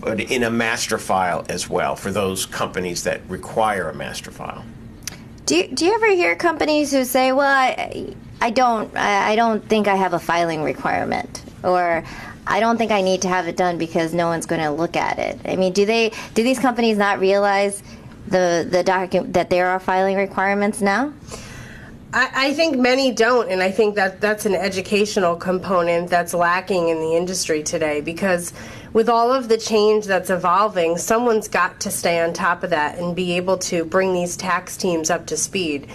[0.00, 4.64] but in a master file as well for those companies that require a master file.
[5.46, 9.66] Do you, do you ever hear companies who say, "Well, I, I don't I don't
[9.66, 12.04] think I have a filing requirement," or
[12.46, 14.96] I don't think I need to have it done because no one's going to look
[14.96, 15.40] at it.
[15.46, 17.82] I mean, do they do these companies not realize
[18.28, 21.12] the the document that there are filing requirements now?
[22.12, 26.88] I, I think many don't, and I think that that's an educational component that's lacking
[26.88, 28.52] in the industry today because
[28.92, 32.98] with all of the change that's evolving, someone's got to stay on top of that
[32.98, 35.88] and be able to bring these tax teams up to speed.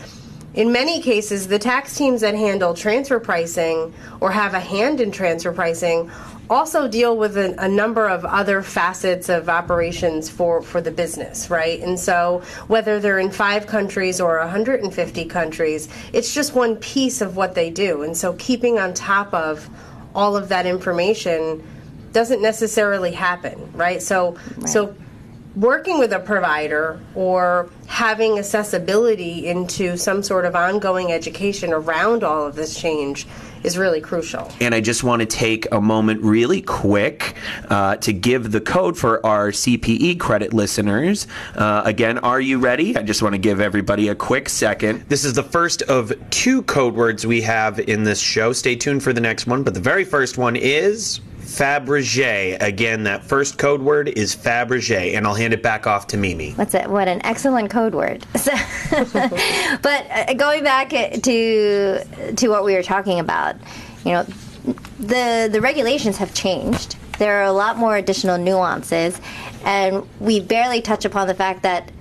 [0.54, 5.12] In many cases, the tax teams that handle transfer pricing or have a hand in
[5.12, 6.10] transfer pricing
[6.50, 11.52] also deal with a, a, number of other facets of operations for, for the business,
[11.52, 11.80] right?
[11.82, 17.36] And so whether they're in five countries or 150 countries, it's just one piece of
[17.36, 18.02] what they do.
[18.02, 19.70] And so keeping on top of
[20.16, 21.64] all of that information
[22.14, 24.02] doesn't necessarily happen, right?
[24.02, 24.70] So right.
[24.70, 24.96] so
[25.56, 32.48] working with a provider or having accessibility into some sort of ongoing education around all
[32.48, 33.28] of this change
[33.62, 34.50] is really crucial.
[34.62, 37.36] And I just want to take a moment really quick
[37.70, 41.28] uh, to give the code for our CPE credit listeners.
[41.56, 42.96] Uh, again, are you ready?
[42.96, 45.04] I just want to give everybody a quick second.
[45.10, 48.54] This is the first of two code words we have in this show.
[48.54, 52.62] Stay tuned for the next one, but the very first one is Fabergé.
[52.62, 56.52] Again, that first code word is Fabergé, and I'll hand it back off to Mimi.
[56.52, 56.88] What's it?
[56.90, 58.26] What an excellent code word.
[58.40, 58.52] So,
[59.82, 63.56] but uh, going back to to what we were talking about,
[64.06, 64.24] you know,
[65.00, 66.96] the the regulations have changed.
[67.18, 69.20] There are a lot more additional nuances,
[69.66, 71.92] and we barely touch upon the fact that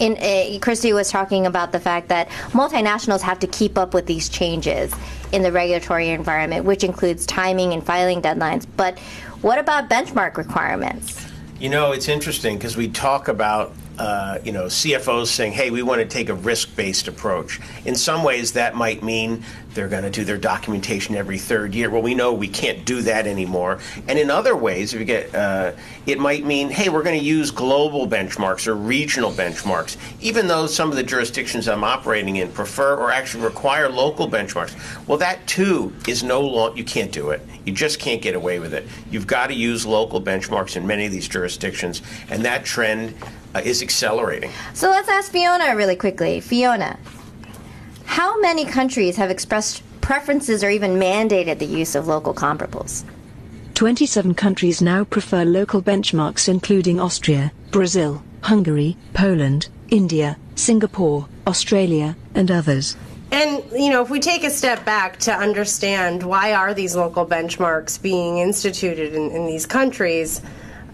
[0.00, 4.06] in uh, Christy was talking about the fact that multinationals have to keep up with
[4.06, 4.94] these changes
[5.32, 8.66] in the regulatory environment, which includes timing and filing deadlines.
[8.76, 8.98] But
[9.40, 11.26] what about benchmark requirements?
[11.58, 15.82] You know, it's interesting because we talk about uh, you know, CFOs saying, hey, we
[15.82, 17.60] want to take a risk based approach.
[17.84, 21.90] In some ways, that might mean they're going to do their documentation every third year.
[21.90, 23.80] Well, we know we can't do that anymore.
[24.08, 25.72] And in other ways, if you get, uh,
[26.06, 30.66] it might mean, hey, we're going to use global benchmarks or regional benchmarks, even though
[30.66, 34.74] some of the jurisdictions I'm operating in prefer or actually require local benchmarks.
[35.06, 36.76] Well, that too is no long.
[36.76, 37.42] You can't do it.
[37.64, 38.86] You just can't get away with it.
[39.10, 43.14] You've got to use local benchmarks in many of these jurisdictions, and that trend
[43.54, 44.50] uh, is accelerating.
[44.74, 46.40] So let's ask Fiona really quickly.
[46.40, 46.98] Fiona,
[48.04, 53.04] how many countries have expressed preferences or even mandated the use of local comparables?
[53.74, 62.50] 27 countries now prefer local benchmarks, including Austria, Brazil, Hungary, Poland, India, Singapore, Australia, and
[62.50, 62.96] others.
[63.32, 67.26] And you know, if we take a step back to understand why are these local
[67.26, 70.40] benchmarks being instituted in, in these countries,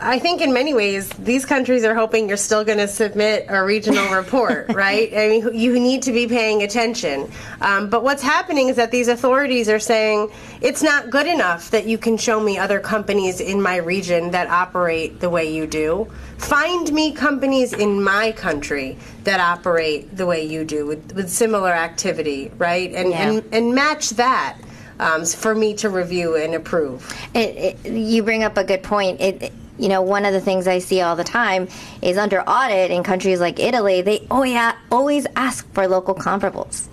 [0.02, 3.62] I think in many ways these countries are hoping you're still going to submit a
[3.62, 5.12] regional report, right?
[5.14, 7.30] I mean, you need to be paying attention.
[7.60, 10.30] Um, but what's happening is that these authorities are saying
[10.62, 14.48] it's not good enough that you can show me other companies in my region that
[14.48, 16.10] operate the way you do.
[16.38, 21.70] Find me companies in my country that operate the way you do with, with similar
[21.70, 22.90] activity, right?
[22.94, 23.30] And, yeah.
[23.30, 24.56] and and match that.
[24.98, 27.10] Um, for me to review and approve.
[27.32, 29.18] It, it, you bring up a good point.
[29.18, 31.68] It, you know, one of the things I see all the time
[32.02, 36.88] is under audit in countries like Italy, they oh yeah, always ask for local comparables.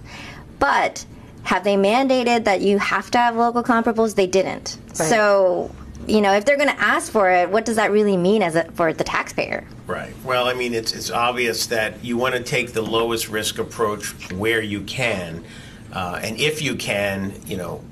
[0.60, 1.06] But
[1.44, 4.16] have they mandated that you have to have local comparables?
[4.16, 4.78] They didn't.
[4.88, 4.98] Right.
[4.98, 5.72] So,
[6.08, 8.56] you know, if they're going to ask for it, what does that really mean as
[8.56, 9.68] a, for the taxpayer?
[9.86, 10.14] Right.
[10.24, 14.32] Well, I mean, it's it's obvious that you want to take the lowest risk approach
[14.32, 15.44] where you can,
[15.92, 17.84] uh, and if you can, you know,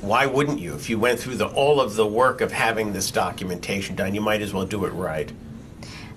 [0.00, 0.74] why wouldn't you?
[0.74, 4.20] If you went through the, all of the work of having this documentation done, you
[4.20, 5.32] might as well do it right.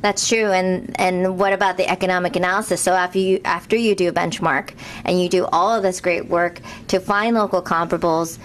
[0.02, 0.52] That's true.
[0.52, 2.82] And and what about the economic analysis?
[2.82, 4.74] So after you after you do a benchmark
[5.06, 8.38] and you do all of this great work to find local comparables,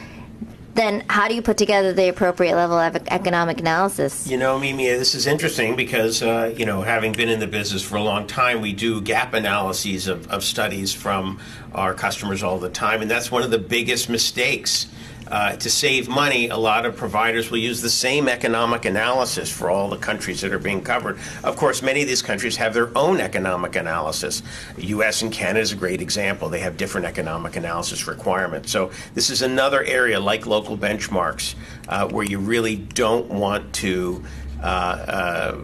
[0.75, 4.27] then how do you put together the appropriate level of economic analysis?
[4.27, 7.83] You know, Mimi, this is interesting because, uh, you know, having been in the business
[7.83, 11.39] for a long time, we do gap analyses of, of studies from
[11.75, 14.87] our customers all the time, and that's one of the biggest mistakes
[15.33, 19.71] uh, to save money, a lot of providers will use the same economic analysis for
[19.71, 21.19] all the countries that are being covered.
[21.43, 24.43] Of course, many of these countries have their own economic analysis.
[24.77, 25.23] The U.S.
[25.23, 26.51] and Canada is a great example.
[26.51, 28.71] They have different economic analysis requirements.
[28.71, 31.55] So this is another area like local benchmarks
[31.89, 34.23] uh, where you really don't want to.
[34.63, 35.59] Uh, uh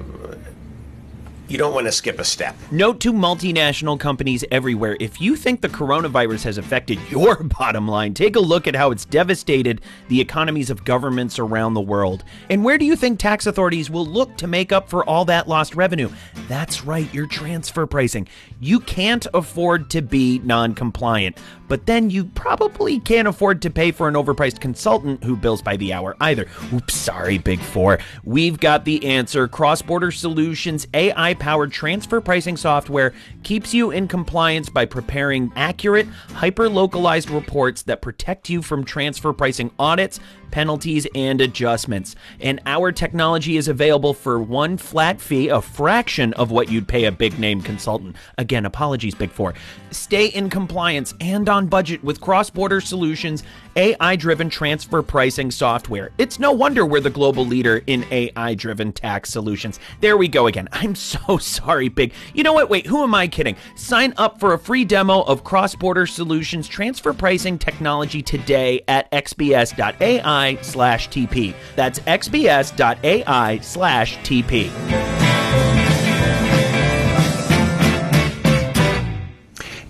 [1.48, 2.54] you don't want to skip a step.
[2.70, 8.14] Note to multinational companies everywhere if you think the coronavirus has affected your bottom line,
[8.14, 12.24] take a look at how it's devastated the economies of governments around the world.
[12.50, 15.48] And where do you think tax authorities will look to make up for all that
[15.48, 16.10] lost revenue?
[16.48, 18.28] That's right, your transfer pricing.
[18.60, 23.92] You can't afford to be non compliant but then you probably can't afford to pay
[23.92, 26.46] for an overpriced consultant who bills by the hour either.
[26.72, 27.98] Oops, sorry, Big Four.
[28.24, 29.46] We've got the answer.
[29.46, 36.06] Cross Border Solutions AI powered transfer pricing software keeps you in compliance by preparing accurate,
[36.34, 42.16] hyper localized reports that protect you from transfer pricing audits, penalties, and adjustments.
[42.40, 47.04] And our technology is available for one flat fee, a fraction of what you'd pay
[47.04, 48.16] a big name consultant.
[48.36, 49.54] Again, apologies, Big Four.
[49.90, 53.42] Stay in compliance and on budget with Cross Border Solutions
[53.76, 56.10] AI driven transfer pricing software.
[56.18, 59.78] It's no wonder we're the global leader in AI driven tax solutions.
[60.00, 60.68] There we go again.
[60.72, 62.12] I'm so sorry, Big.
[62.34, 62.68] You know what?
[62.68, 63.56] Wait, who am I kidding?
[63.76, 69.10] Sign up for a free demo of Cross Border Solutions transfer pricing technology today at
[69.12, 71.54] xbs.ai slash TP.
[71.76, 75.07] That's xbs.ai slash TP.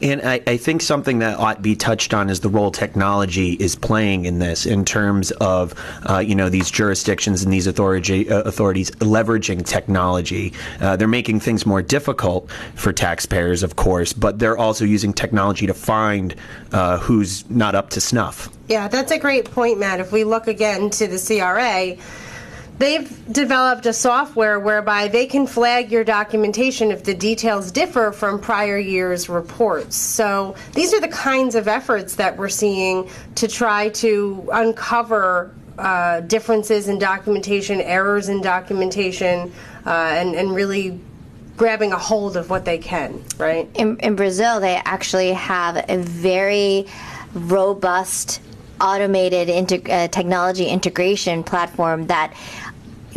[0.01, 3.53] And I, I, think something that ought to be touched on is the role technology
[3.55, 5.75] is playing in this, in terms of
[6.09, 10.53] uh, you know these jurisdictions and these authority, uh, authorities leveraging technology.
[10.81, 15.67] Uh, they're making things more difficult for taxpayers, of course, but they're also using technology
[15.67, 16.35] to find
[16.73, 18.49] uh, who's not up to snuff.
[18.69, 20.01] Yeah, that's a great point, Matt.
[20.01, 21.97] If we look again to the CRA
[22.79, 28.39] They've developed a software whereby they can flag your documentation if the details differ from
[28.39, 29.97] prior year's reports.
[29.97, 36.21] So these are the kinds of efforts that we're seeing to try to uncover uh,
[36.21, 39.53] differences in documentation, errors in documentation,
[39.87, 41.01] uh, and, and really
[41.57, 43.69] grabbing a hold of what they can, right?
[43.75, 46.87] In, in Brazil, they actually have a very
[47.35, 48.41] robust
[48.81, 49.51] automated
[49.91, 52.33] uh, technology integration platform that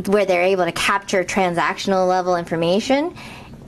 [0.08, 3.16] where they're able to capture transactional level information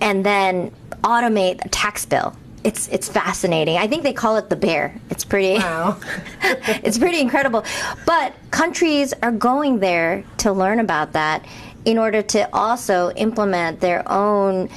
[0.02, 0.72] and then
[1.04, 2.36] automate a tax bill.
[2.64, 3.78] It's it's fascinating.
[3.78, 4.96] I think they call it the bear.
[5.10, 6.00] It's pretty wow.
[6.42, 7.66] it's pretty incredible.
[8.06, 11.46] But countries are going there to learn about that
[11.84, 14.70] in order to also implement their own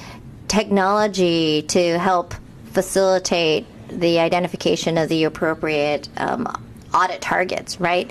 [0.49, 2.35] technology to help
[2.73, 6.47] facilitate the identification of the appropriate um,
[6.93, 8.11] audit targets, right?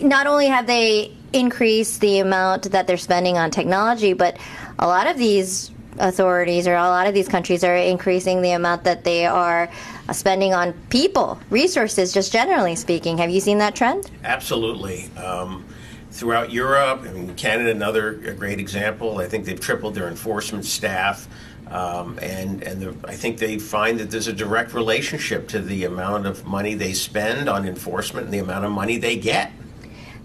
[0.00, 4.36] Not only have they increase the amount that they're spending on technology, but
[4.78, 8.84] a lot of these authorities or a lot of these countries are increasing the amount
[8.84, 9.70] that they are
[10.12, 13.18] spending on people, resources, just generally speaking.
[13.18, 14.10] Have you seen that trend?
[14.24, 15.10] Absolutely.
[15.16, 15.64] Um,
[16.10, 19.18] throughout Europe, I mean, Canada, another great example.
[19.18, 21.28] I think they've tripled their enforcement staff.
[21.68, 25.84] Um, and and the, I think they find that there's a direct relationship to the
[25.84, 29.52] amount of money they spend on enforcement and the amount of money they get.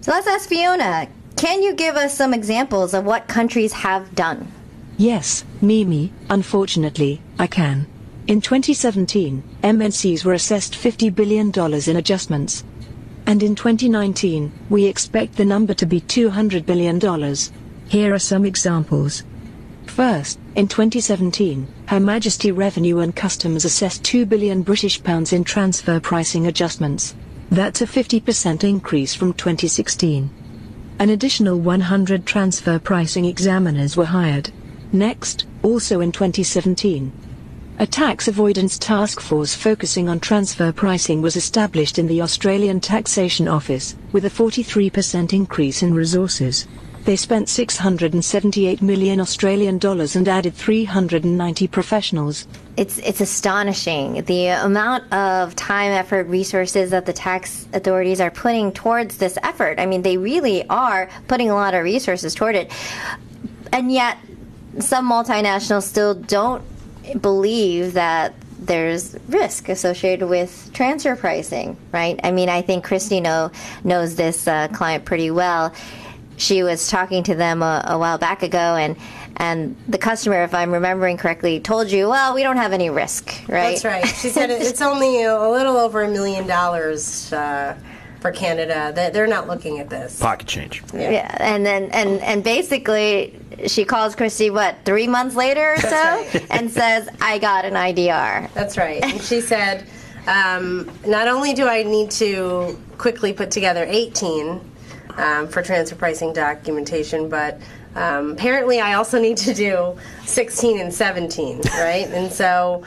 [0.06, 4.46] So let's ask Fiona can you give us some examples of what countries have done?
[4.96, 7.88] Yes, Mimi, unfortunately, I can.
[8.28, 12.62] In 2017, MNCs were assessed $50 billion in adjustments.
[13.26, 17.00] And in 2019, we expect the number to be $200 billion.
[17.88, 19.24] Here are some examples.
[19.86, 25.98] First, in 2017, Her Majesty Revenue and Customs assessed 2 billion British pounds in transfer
[25.98, 27.16] pricing adjustments.
[27.50, 30.30] That's a 50% increase from 2016.
[30.98, 34.50] An additional 100 transfer pricing examiners were hired.
[34.92, 37.12] Next, also in 2017,
[37.78, 43.46] a tax avoidance task force focusing on transfer pricing was established in the Australian Taxation
[43.46, 46.66] Office, with a 43% increase in resources.
[47.06, 52.48] They spent 678 million Australian dollars and added 390 professionals.
[52.76, 58.72] It's it's astonishing the amount of time, effort, resources that the tax authorities are putting
[58.72, 59.78] towards this effort.
[59.78, 62.72] I mean, they really are putting a lot of resources toward it.
[63.72, 64.18] And yet
[64.80, 66.64] some multinationals still don't
[67.22, 72.18] believe that there's risk associated with transfer pricing, right?
[72.24, 73.52] I mean, I think Christy know,
[73.84, 75.72] knows this uh, client pretty well
[76.36, 78.96] she was talking to them a, a, while back ago, and
[79.36, 83.28] and the customer, if I'm remembering correctly, told you, well, we don't have any risk,
[83.48, 83.80] right?
[83.80, 84.06] That's right.
[84.06, 87.32] She said it's only a little over a million dollars.
[87.32, 87.76] Uh,
[88.20, 90.82] for Canada, they're not looking at this pocket change.
[90.92, 91.10] Yeah.
[91.10, 95.90] yeah, and then and and basically, she calls Christy what three months later or so,
[95.90, 96.46] right.
[96.50, 99.02] and says, "I got an IDR." That's right.
[99.04, 99.86] And she said,
[100.26, 104.60] um, "Not only do I need to quickly put together 18
[105.16, 107.60] um, for transfer pricing documentation, but
[107.94, 112.08] um, apparently I also need to do 16 and 17, right?
[112.08, 112.82] and so,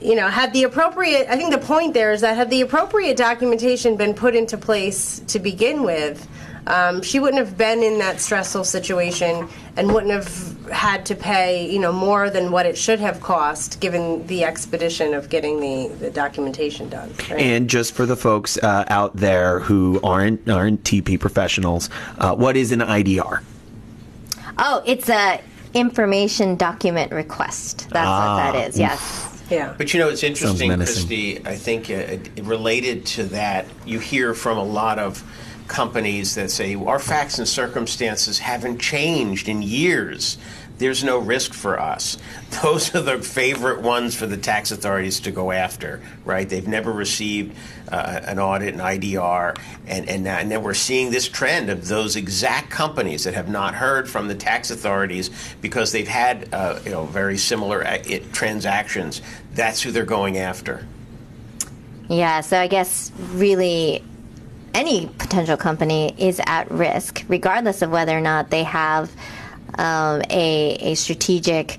[0.00, 3.16] you know, had the appropriate, I think the point there is that had the appropriate
[3.16, 6.26] documentation been put into place to begin with,
[6.66, 11.70] um, she wouldn't have been in that stressful situation and wouldn't have had to pay,
[11.70, 15.94] you know, more than what it should have cost, given the expedition of getting the,
[15.96, 17.12] the documentation done.
[17.30, 17.40] Right?
[17.40, 22.56] And just for the folks uh, out there who aren't aren't TP professionals, uh, what
[22.56, 23.42] is an IDR?
[24.58, 25.40] Oh, it's a
[25.74, 27.88] information document request.
[27.90, 28.78] That's ah, what that is.
[28.78, 29.26] Yes.
[29.50, 29.74] Yeah.
[29.76, 31.44] But you know, it's interesting, Christy.
[31.44, 35.24] I think uh, related to that, you hear from a lot of
[35.70, 40.36] companies that say our facts and circumstances haven't changed in years.
[40.78, 42.18] There's no risk for us.
[42.62, 46.48] Those are the favorite ones for the tax authorities to go after, right?
[46.48, 47.56] They've never received
[47.92, 52.16] uh, an audit, an IDR, and, and, and then we're seeing this trend of those
[52.16, 56.90] exact companies that have not heard from the tax authorities because they've had uh, you
[56.90, 57.98] know very similar uh,
[58.32, 59.22] transactions.
[59.54, 60.86] That's who they're going after.
[62.08, 64.02] Yeah, so I guess really
[64.74, 69.10] any potential company is at risk, regardless of whether or not they have
[69.78, 71.78] um, a, a strategic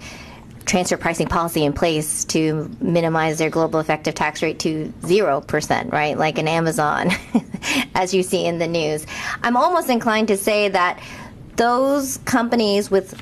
[0.66, 6.18] transfer pricing policy in place to minimize their global effective tax rate to 0%, right?
[6.18, 7.10] Like an Amazon,
[7.96, 9.06] as you see in the news.
[9.44, 11.02] I'm almost inclined to say that
[11.56, 13.22] those companies with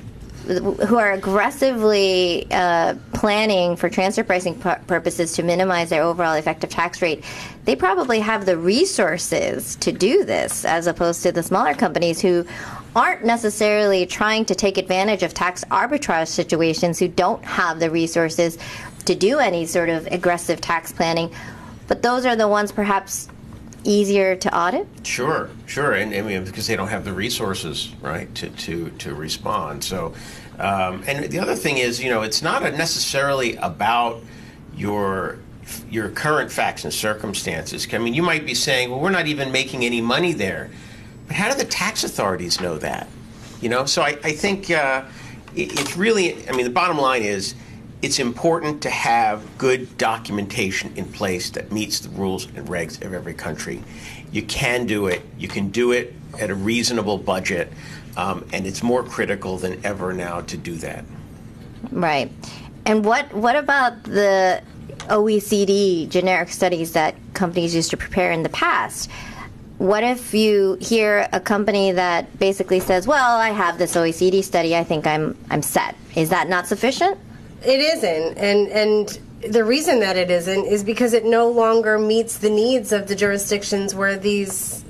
[0.49, 7.01] who are aggressively uh, planning for transfer pricing purposes to minimize their overall effective tax
[7.01, 7.23] rate,
[7.65, 12.45] they probably have the resources to do this, as opposed to the smaller companies who
[12.95, 18.57] aren't necessarily trying to take advantage of tax arbitrage situations, who don't have the resources
[19.05, 21.31] to do any sort of aggressive tax planning.
[21.87, 23.27] But those are the ones perhaps
[23.83, 24.87] easier to audit?
[25.03, 29.83] Sure, sure, and mean because they don't have the resources, right, to to to respond.
[29.83, 30.13] So,
[30.59, 34.21] um, and the other thing is, you know, it's not necessarily about
[34.75, 35.39] your
[35.89, 37.87] your current facts and circumstances.
[37.91, 40.69] I mean, you might be saying, well, we're not even making any money there,
[41.27, 43.07] but how do the tax authorities know that?
[43.61, 45.05] You know, so I, I think uh,
[45.55, 47.53] it, it's really, I mean, the bottom line is
[48.01, 53.13] it's important to have good documentation in place that meets the rules and regs of
[53.13, 53.83] every country.
[54.31, 55.21] You can do it.
[55.37, 57.71] You can do it at a reasonable budget,
[58.19, 61.05] um, and it's more critical than ever now to do that.
[61.91, 62.29] Right.
[62.85, 64.61] And what what about the
[65.07, 69.09] OECD generic studies that companies used to prepare in the past?
[69.77, 74.75] What if you hear a company that basically says, "Well, I have this OECD study.
[74.75, 77.17] I think I'm I'm set." Is that not sufficient?
[77.63, 79.19] It isn't, and and
[79.53, 83.15] the reason that it isn't is because it no longer meets the needs of the
[83.15, 84.83] jurisdictions where these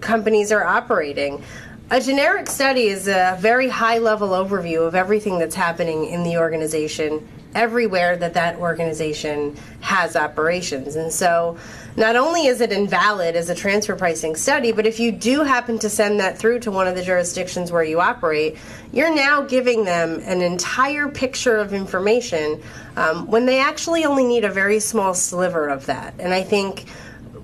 [0.00, 1.42] companies are operating.
[1.88, 6.36] A generic study is a very high level overview of everything that's happening in the
[6.36, 10.96] organization everywhere that that organization has operations.
[10.96, 11.56] And so
[11.96, 15.78] not only is it invalid as a transfer pricing study, but if you do happen
[15.78, 18.58] to send that through to one of the jurisdictions where you operate,
[18.92, 22.60] you're now giving them an entire picture of information
[22.96, 26.14] um, when they actually only need a very small sliver of that.
[26.18, 26.86] And I think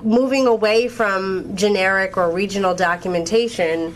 [0.03, 3.95] moving away from generic or regional documentation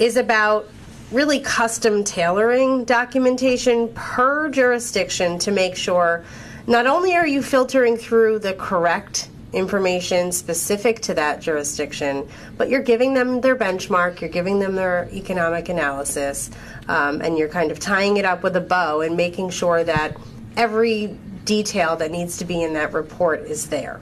[0.00, 0.66] is about
[1.12, 6.24] really custom tailoring documentation per jurisdiction to make sure
[6.66, 12.26] not only are you filtering through the correct information specific to that jurisdiction,
[12.56, 16.50] but you're giving them their benchmark, you're giving them their economic analysis,
[16.88, 20.16] um, and you're kind of tying it up with a bow and making sure that
[20.56, 21.08] every
[21.44, 24.00] detail that needs to be in that report is there.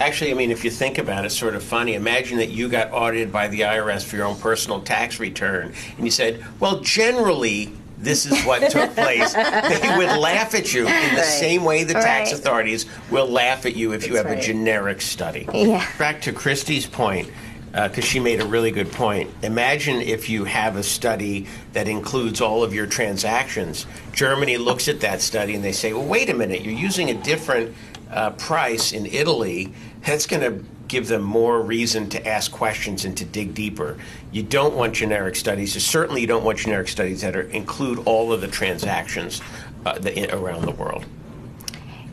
[0.00, 1.92] Actually, I mean, if you think about it, it's sort of funny.
[1.92, 6.06] Imagine that you got audited by the IRS for your own personal tax return, and
[6.06, 10.86] you said, well, generally, this is what took place, they would laugh at you in
[10.86, 11.24] the right.
[11.24, 12.40] same way the tax right.
[12.40, 14.38] authorities will laugh at you if you have right.
[14.38, 15.46] a generic study.
[15.52, 15.86] Yeah.
[15.98, 17.30] Back to Christy's point,
[17.72, 19.30] because uh, she made a really good point.
[19.42, 23.86] Imagine if you have a study that includes all of your transactions.
[24.12, 27.14] Germany looks at that study and they say, well, wait a minute, you're using a
[27.14, 27.74] different
[28.10, 33.16] uh, price in Italy that's going to give them more reason to ask questions and
[33.16, 33.96] to dig deeper.
[34.32, 35.80] You don't want generic studies.
[35.80, 39.40] Certainly, you don't want generic studies that are, include all of the transactions
[39.86, 41.04] uh, the, around the world.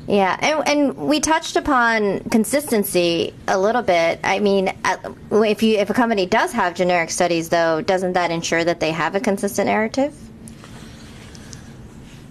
[0.08, 4.22] Yeah, and, and, we touched upon consistency a little bit.
[4.24, 4.72] I mean,
[5.32, 8.92] if you if a company does have generic studies, though, doesn't that ensure that they
[8.92, 10.16] have a consistent narrative?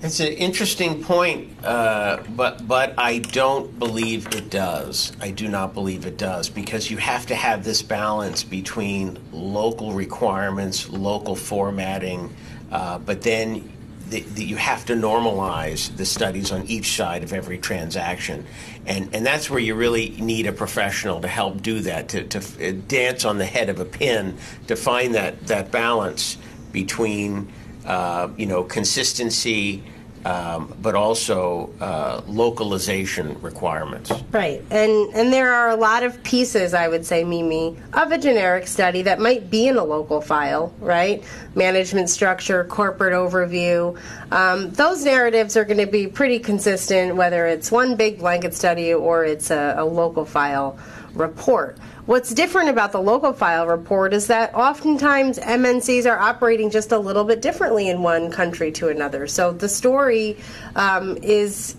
[0.01, 5.13] It's an interesting point, uh, but but I don't believe it does.
[5.21, 9.93] I do not believe it does because you have to have this balance between local
[9.93, 12.35] requirements, local formatting,
[12.71, 13.71] uh, but then
[14.09, 18.47] the, you have to normalize the studies on each side of every transaction,
[18.87, 22.39] and and that's where you really need a professional to help do that to to
[22.39, 24.37] uh, dance on the head of a pin
[24.69, 26.37] to find that that balance
[26.73, 27.51] between
[27.85, 29.83] uh, you know consistency
[30.27, 34.11] um, but also uh, localization requirements.
[34.33, 38.19] Right, and and there are a lot of pieces, I would say, Mimi, of a
[38.19, 40.75] generic study that might be in a local file.
[40.81, 41.23] Right,
[41.55, 43.97] management structure, corporate overview.
[44.33, 48.93] Um, those narratives are going to be pretty consistent, whether it's one big blanket study
[48.93, 50.77] or it's a, a local file
[51.15, 51.79] report.
[52.07, 56.99] What's different about the local file report is that oftentimes MNCs are operating just a
[56.99, 59.27] little bit differently in one country to another.
[59.27, 60.39] So the story
[60.77, 61.75] um, is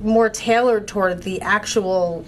[0.00, 2.24] more tailored toward the actual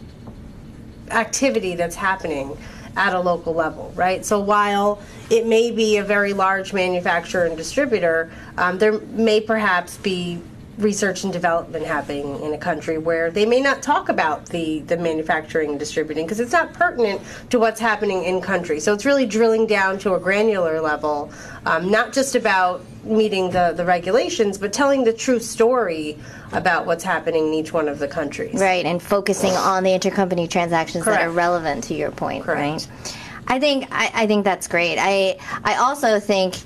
[1.11, 2.57] activity that's happening
[2.97, 4.25] at a local level, right?
[4.25, 9.97] So while it may be a very large manufacturer and distributor, um, there may perhaps
[9.97, 10.41] be
[10.79, 14.97] research and development happening in a country where they may not talk about the, the
[14.97, 17.21] manufacturing and distributing because it's not pertinent
[17.51, 18.81] to what's happening in country.
[18.81, 21.31] So it's really drilling down to a granular level,
[21.67, 26.19] um, not just about meeting the, the regulations, but telling the true story
[26.53, 28.55] about what's happening in each one of the countries.
[28.61, 31.21] Right, and focusing on the intercompany transactions Correct.
[31.21, 32.89] that are relevant to your point, Correct.
[32.89, 33.17] right?
[33.47, 34.97] I think I, I think that's great.
[34.99, 36.57] I I also think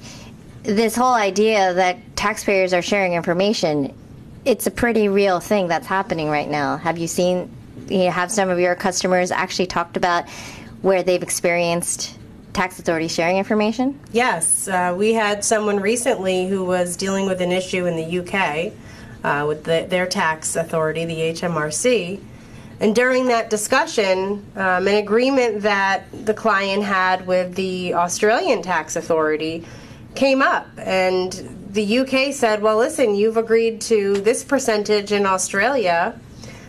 [0.69, 3.95] this whole idea that taxpayers are sharing information,
[4.45, 6.77] it's a pretty real thing that's happening right now.
[6.77, 7.51] Have you seen,
[7.89, 10.29] you know, have some of your customers actually talked about
[10.83, 12.19] where they've experienced
[12.53, 13.99] tax authorities sharing information?
[14.13, 14.69] Yes.
[14.69, 18.73] Uh, we had someone recently who was dealing with an issue in the UK
[19.25, 22.21] uh, with the, their tax authority, the HMRC.
[22.81, 28.97] And during that discussion, um, an agreement that the client had with the Australian tax
[28.97, 29.65] authority
[30.19, 31.33] came up and
[31.71, 36.19] the UK said, well, listen, you've agreed to this percentage in Australia.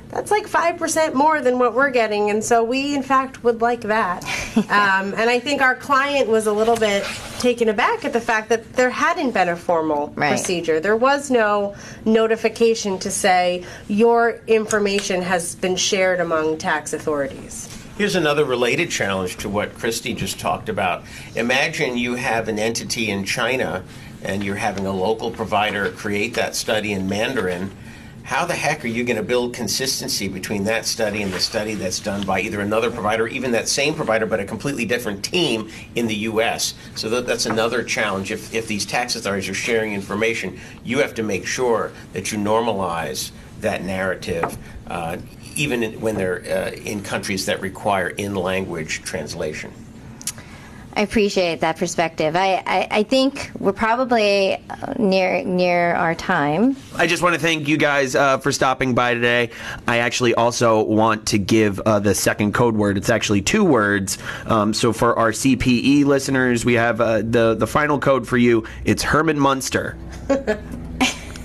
[0.10, 2.30] That's like 5% more than what we're getting.
[2.30, 4.24] And so we, in fact, would like that.
[4.58, 7.04] um, and I think our client was a little bit
[7.40, 10.30] taken aback at the fact that there hadn't been a formal right.
[10.30, 10.80] procedure.
[10.80, 11.76] There was no
[12.06, 17.79] notification to say your information has been shared among tax authorities.
[18.00, 21.04] Here's another related challenge to what Christy just talked about.
[21.36, 23.84] Imagine you have an entity in China
[24.24, 27.76] and you're having a local provider create that study in Mandarin.
[28.24, 31.74] How the heck are you going to build consistency between that study and the study
[31.74, 35.70] that's done by either another provider, even that same provider, but a completely different team
[35.96, 36.76] in the U.S.?
[36.96, 38.32] So that, that's another challenge.
[38.32, 42.38] If, if these tax authorities are sharing information, you have to make sure that you
[42.38, 44.58] normalize that narrative.
[44.88, 45.18] Uh,
[45.60, 49.72] even when they're uh, in countries that require in language translation.
[50.94, 52.36] I appreciate that perspective.
[52.36, 56.76] I, I, I, think we're probably uh, near near our time.
[56.96, 59.52] I just want to thank you guys uh, for stopping by today.
[59.88, 62.98] I actually also want to give uh, the second code word.
[62.98, 64.18] It's actually two words.
[64.46, 68.66] Um, so for our CPE listeners, we have uh, the the final code for you.
[68.84, 69.96] It's Herman Munster.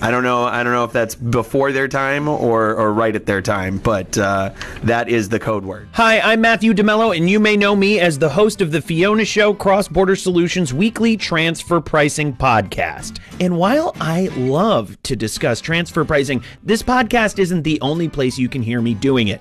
[0.00, 0.44] I don't know.
[0.44, 4.18] I don't know if that's before their time or, or right at their time, but
[4.18, 5.88] uh, that is the code word.
[5.92, 9.24] Hi, I'm Matthew DeMello, and you may know me as the host of the Fiona
[9.24, 13.18] Show Cross Border Solutions weekly transfer pricing podcast.
[13.40, 18.48] And while I love to discuss transfer pricing, this podcast isn't the only place you
[18.48, 19.40] can hear me doing it.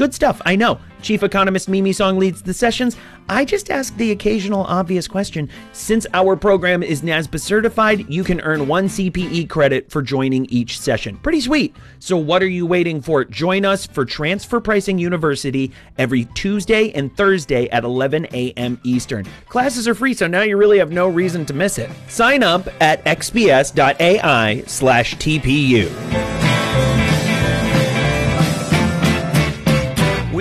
[0.00, 0.80] Good stuff, I know.
[1.02, 2.96] Chief Economist Mimi Song leads the sessions.
[3.28, 5.50] I just ask the occasional obvious question.
[5.74, 10.80] Since our program is NASBA certified, you can earn one CPE credit for joining each
[10.80, 11.18] session.
[11.18, 11.76] Pretty sweet.
[11.98, 13.26] So, what are you waiting for?
[13.26, 18.80] Join us for Transfer Pricing University every Tuesday and Thursday at 11 a.m.
[18.82, 19.26] Eastern.
[19.50, 21.90] Classes are free, so now you really have no reason to miss it.
[22.08, 26.29] Sign up at xbs.ai slash TPU.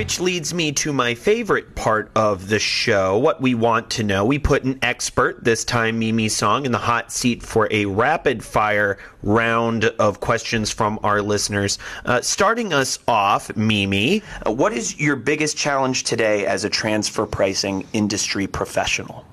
[0.10, 4.26] Which leads me to my favorite part of the show, what we want to know.
[4.26, 8.43] We put an expert, this time Mimi Song, in the hot seat for a rapid
[8.43, 11.78] fire round of questions from our listeners.
[12.05, 17.28] Uh, starting us off, Mimi, uh, what is your biggest challenge today as a transfer
[17.28, 19.28] pricing industry professional?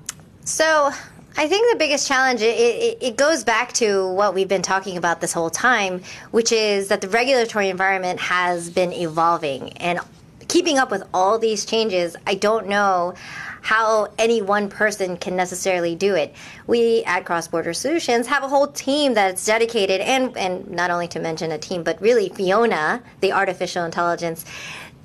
[0.45, 0.91] So,
[1.39, 4.97] I think the biggest challenge it, it, it, goes back to what we've been talking
[4.97, 6.01] about this whole time,
[6.31, 9.99] which is that the regulatory environment has been evolving, and
[10.47, 13.13] keeping up with all these changes, I don't know
[13.61, 16.33] how any one person can necessarily do it.
[16.67, 21.07] We at Cross Border Solutions have a whole team that's dedicated, and, and not only
[21.09, 24.45] to mention a team, but really Fiona, the artificial intelligence,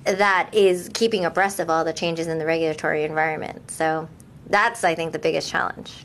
[0.04, 3.70] that is keeping abreast of all the changes in the regulatory environment.
[3.70, 4.08] So
[4.46, 6.04] that's, I think, the biggest challenge.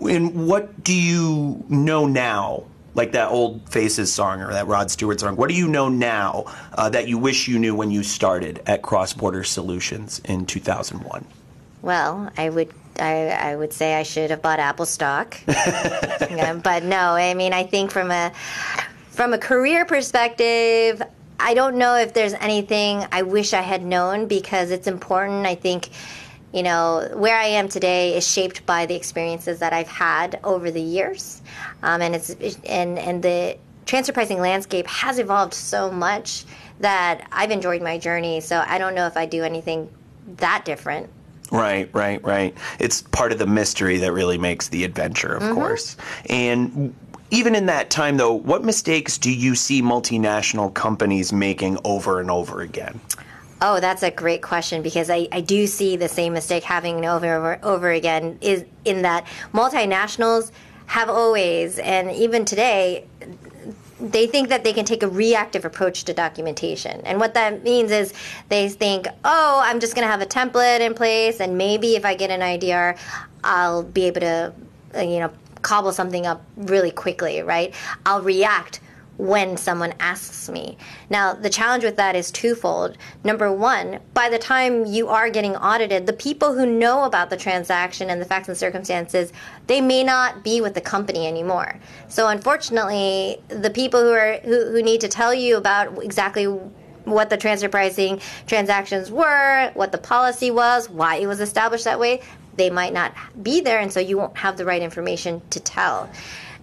[0.00, 2.64] And what do you know now
[2.94, 5.36] like that old Faces song or that Rod Stewart song.
[5.36, 8.82] What do you know now uh, that you wish you knew when you started at
[8.82, 11.24] Cross Border Solutions in 2001?
[11.82, 17.14] Well, I would I, I would say I should have bought Apple stock, but no.
[17.14, 18.32] I mean, I think from a
[19.10, 21.02] from a career perspective,
[21.40, 25.46] I don't know if there's anything I wish I had known because it's important.
[25.46, 25.88] I think
[26.52, 30.70] you know, where I am today is shaped by the experiences that I've had over
[30.70, 31.42] the years,
[31.82, 32.30] um, and it's
[32.64, 36.44] and and the transfer pricing landscape has evolved so much
[36.80, 38.40] that I've enjoyed my journey.
[38.40, 39.88] So I don't know if I do anything
[40.36, 41.08] that different.
[41.50, 42.56] Right, right, right.
[42.78, 45.54] It's part of the mystery that really makes the adventure, of mm-hmm.
[45.54, 45.96] course.
[46.30, 46.94] And
[47.30, 52.30] even in that time, though, what mistakes do you see multinational companies making over and
[52.30, 53.00] over again?
[53.64, 57.32] Oh, that's a great question because I, I do see the same mistake happening over
[57.32, 58.36] over over again.
[58.40, 60.50] Is in that multinationals
[60.86, 63.06] have always and even today
[64.00, 67.00] they think that they can take a reactive approach to documentation.
[67.02, 68.12] And what that means is
[68.48, 72.04] they think, oh, I'm just going to have a template in place, and maybe if
[72.04, 72.98] I get an IDR,
[73.44, 74.52] I'll be able to,
[74.96, 75.30] you know,
[75.62, 77.72] cobble something up really quickly, right?
[78.04, 78.80] I'll react
[79.18, 80.76] when someone asks me.
[81.10, 82.96] Now, the challenge with that is twofold.
[83.24, 87.36] Number one, by the time you are getting audited, the people who know about the
[87.36, 89.32] transaction and the facts and circumstances,
[89.66, 91.78] they may not be with the company anymore.
[92.08, 96.46] So, unfortunately, the people who are who, who need to tell you about exactly
[97.04, 101.98] what the transfer pricing transactions were, what the policy was, why it was established that
[101.98, 102.22] way,
[102.56, 106.08] they might not be there, and so you won't have the right information to tell.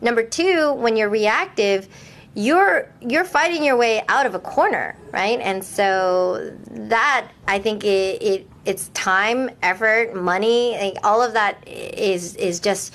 [0.02, 1.90] Number two, when you're reactive,
[2.36, 5.40] you're you're fighting your way out of a corner, right?
[5.40, 11.68] And so that I think it, it it's time, effort, money, like all of that
[11.68, 12.94] is is just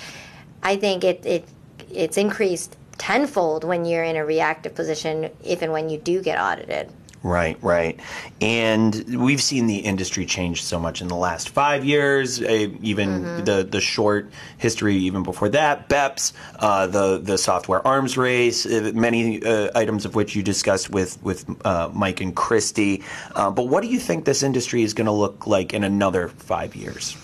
[0.63, 1.49] I think it it
[1.93, 6.39] it's increased tenfold when you're in a reactive position if and when you do get
[6.41, 6.91] audited.
[7.25, 7.99] Right, right.
[8.43, 13.09] And we've seen the industry change so much in the last five years, uh, even
[13.09, 13.45] mm-hmm.
[13.45, 18.93] the, the short history, even before that, BEPS, uh, the, the software arms race, uh,
[18.95, 23.03] many uh, items of which you discussed with, with uh, Mike and Christy.
[23.35, 26.29] Uh, but what do you think this industry is going to look like in another
[26.29, 27.17] five years?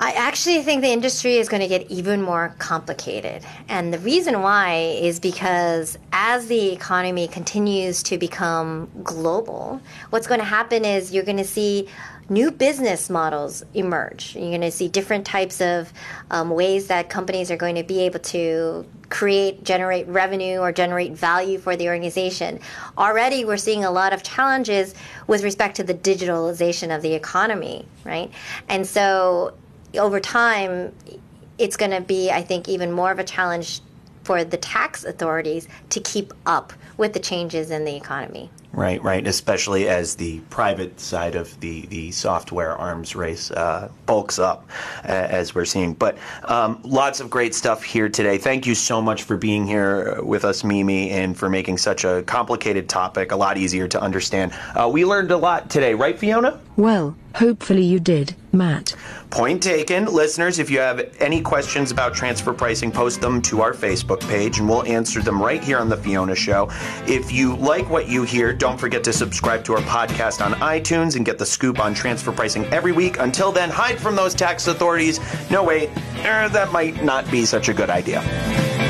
[0.00, 3.44] I actually think the industry is going to get even more complicated.
[3.68, 9.80] And the reason why is because as the economy continues to become global,
[10.10, 11.88] what's going to happen is you're going to see
[12.28, 14.36] new business models emerge.
[14.36, 15.92] You're going to see different types of
[16.30, 21.12] um, ways that companies are going to be able to create, generate revenue, or generate
[21.12, 22.60] value for the organization.
[22.96, 24.94] Already, we're seeing a lot of challenges
[25.26, 28.30] with respect to the digitalization of the economy, right?
[28.68, 29.54] And so
[29.94, 30.92] over time,
[31.58, 33.80] it's going to be, I think, even more of a challenge
[34.24, 38.50] for the tax authorities to keep up with the changes in the economy.
[38.72, 39.26] Right, right.
[39.26, 44.68] Especially as the private side of the, the software arms race uh, bulks up,
[45.04, 45.94] uh, as we're seeing.
[45.94, 48.36] But um, lots of great stuff here today.
[48.36, 52.22] Thank you so much for being here with us, Mimi, and for making such a
[52.24, 54.52] complicated topic a lot easier to understand.
[54.74, 56.60] Uh, we learned a lot today, right, Fiona?
[56.76, 58.94] Well, hopefully you did, Matt.
[59.30, 60.06] Point taken.
[60.06, 64.58] Listeners, if you have any questions about transfer pricing, post them to our Facebook page
[64.58, 66.70] and we'll answer them right here on The Fiona Show.
[67.06, 71.16] If you like what you hear, don't forget to subscribe to our podcast on iTunes
[71.16, 73.18] and get the scoop on transfer pricing every week.
[73.18, 75.20] Until then, hide from those tax authorities.
[75.50, 75.90] No, wait,
[76.24, 78.87] er, that might not be such a good idea.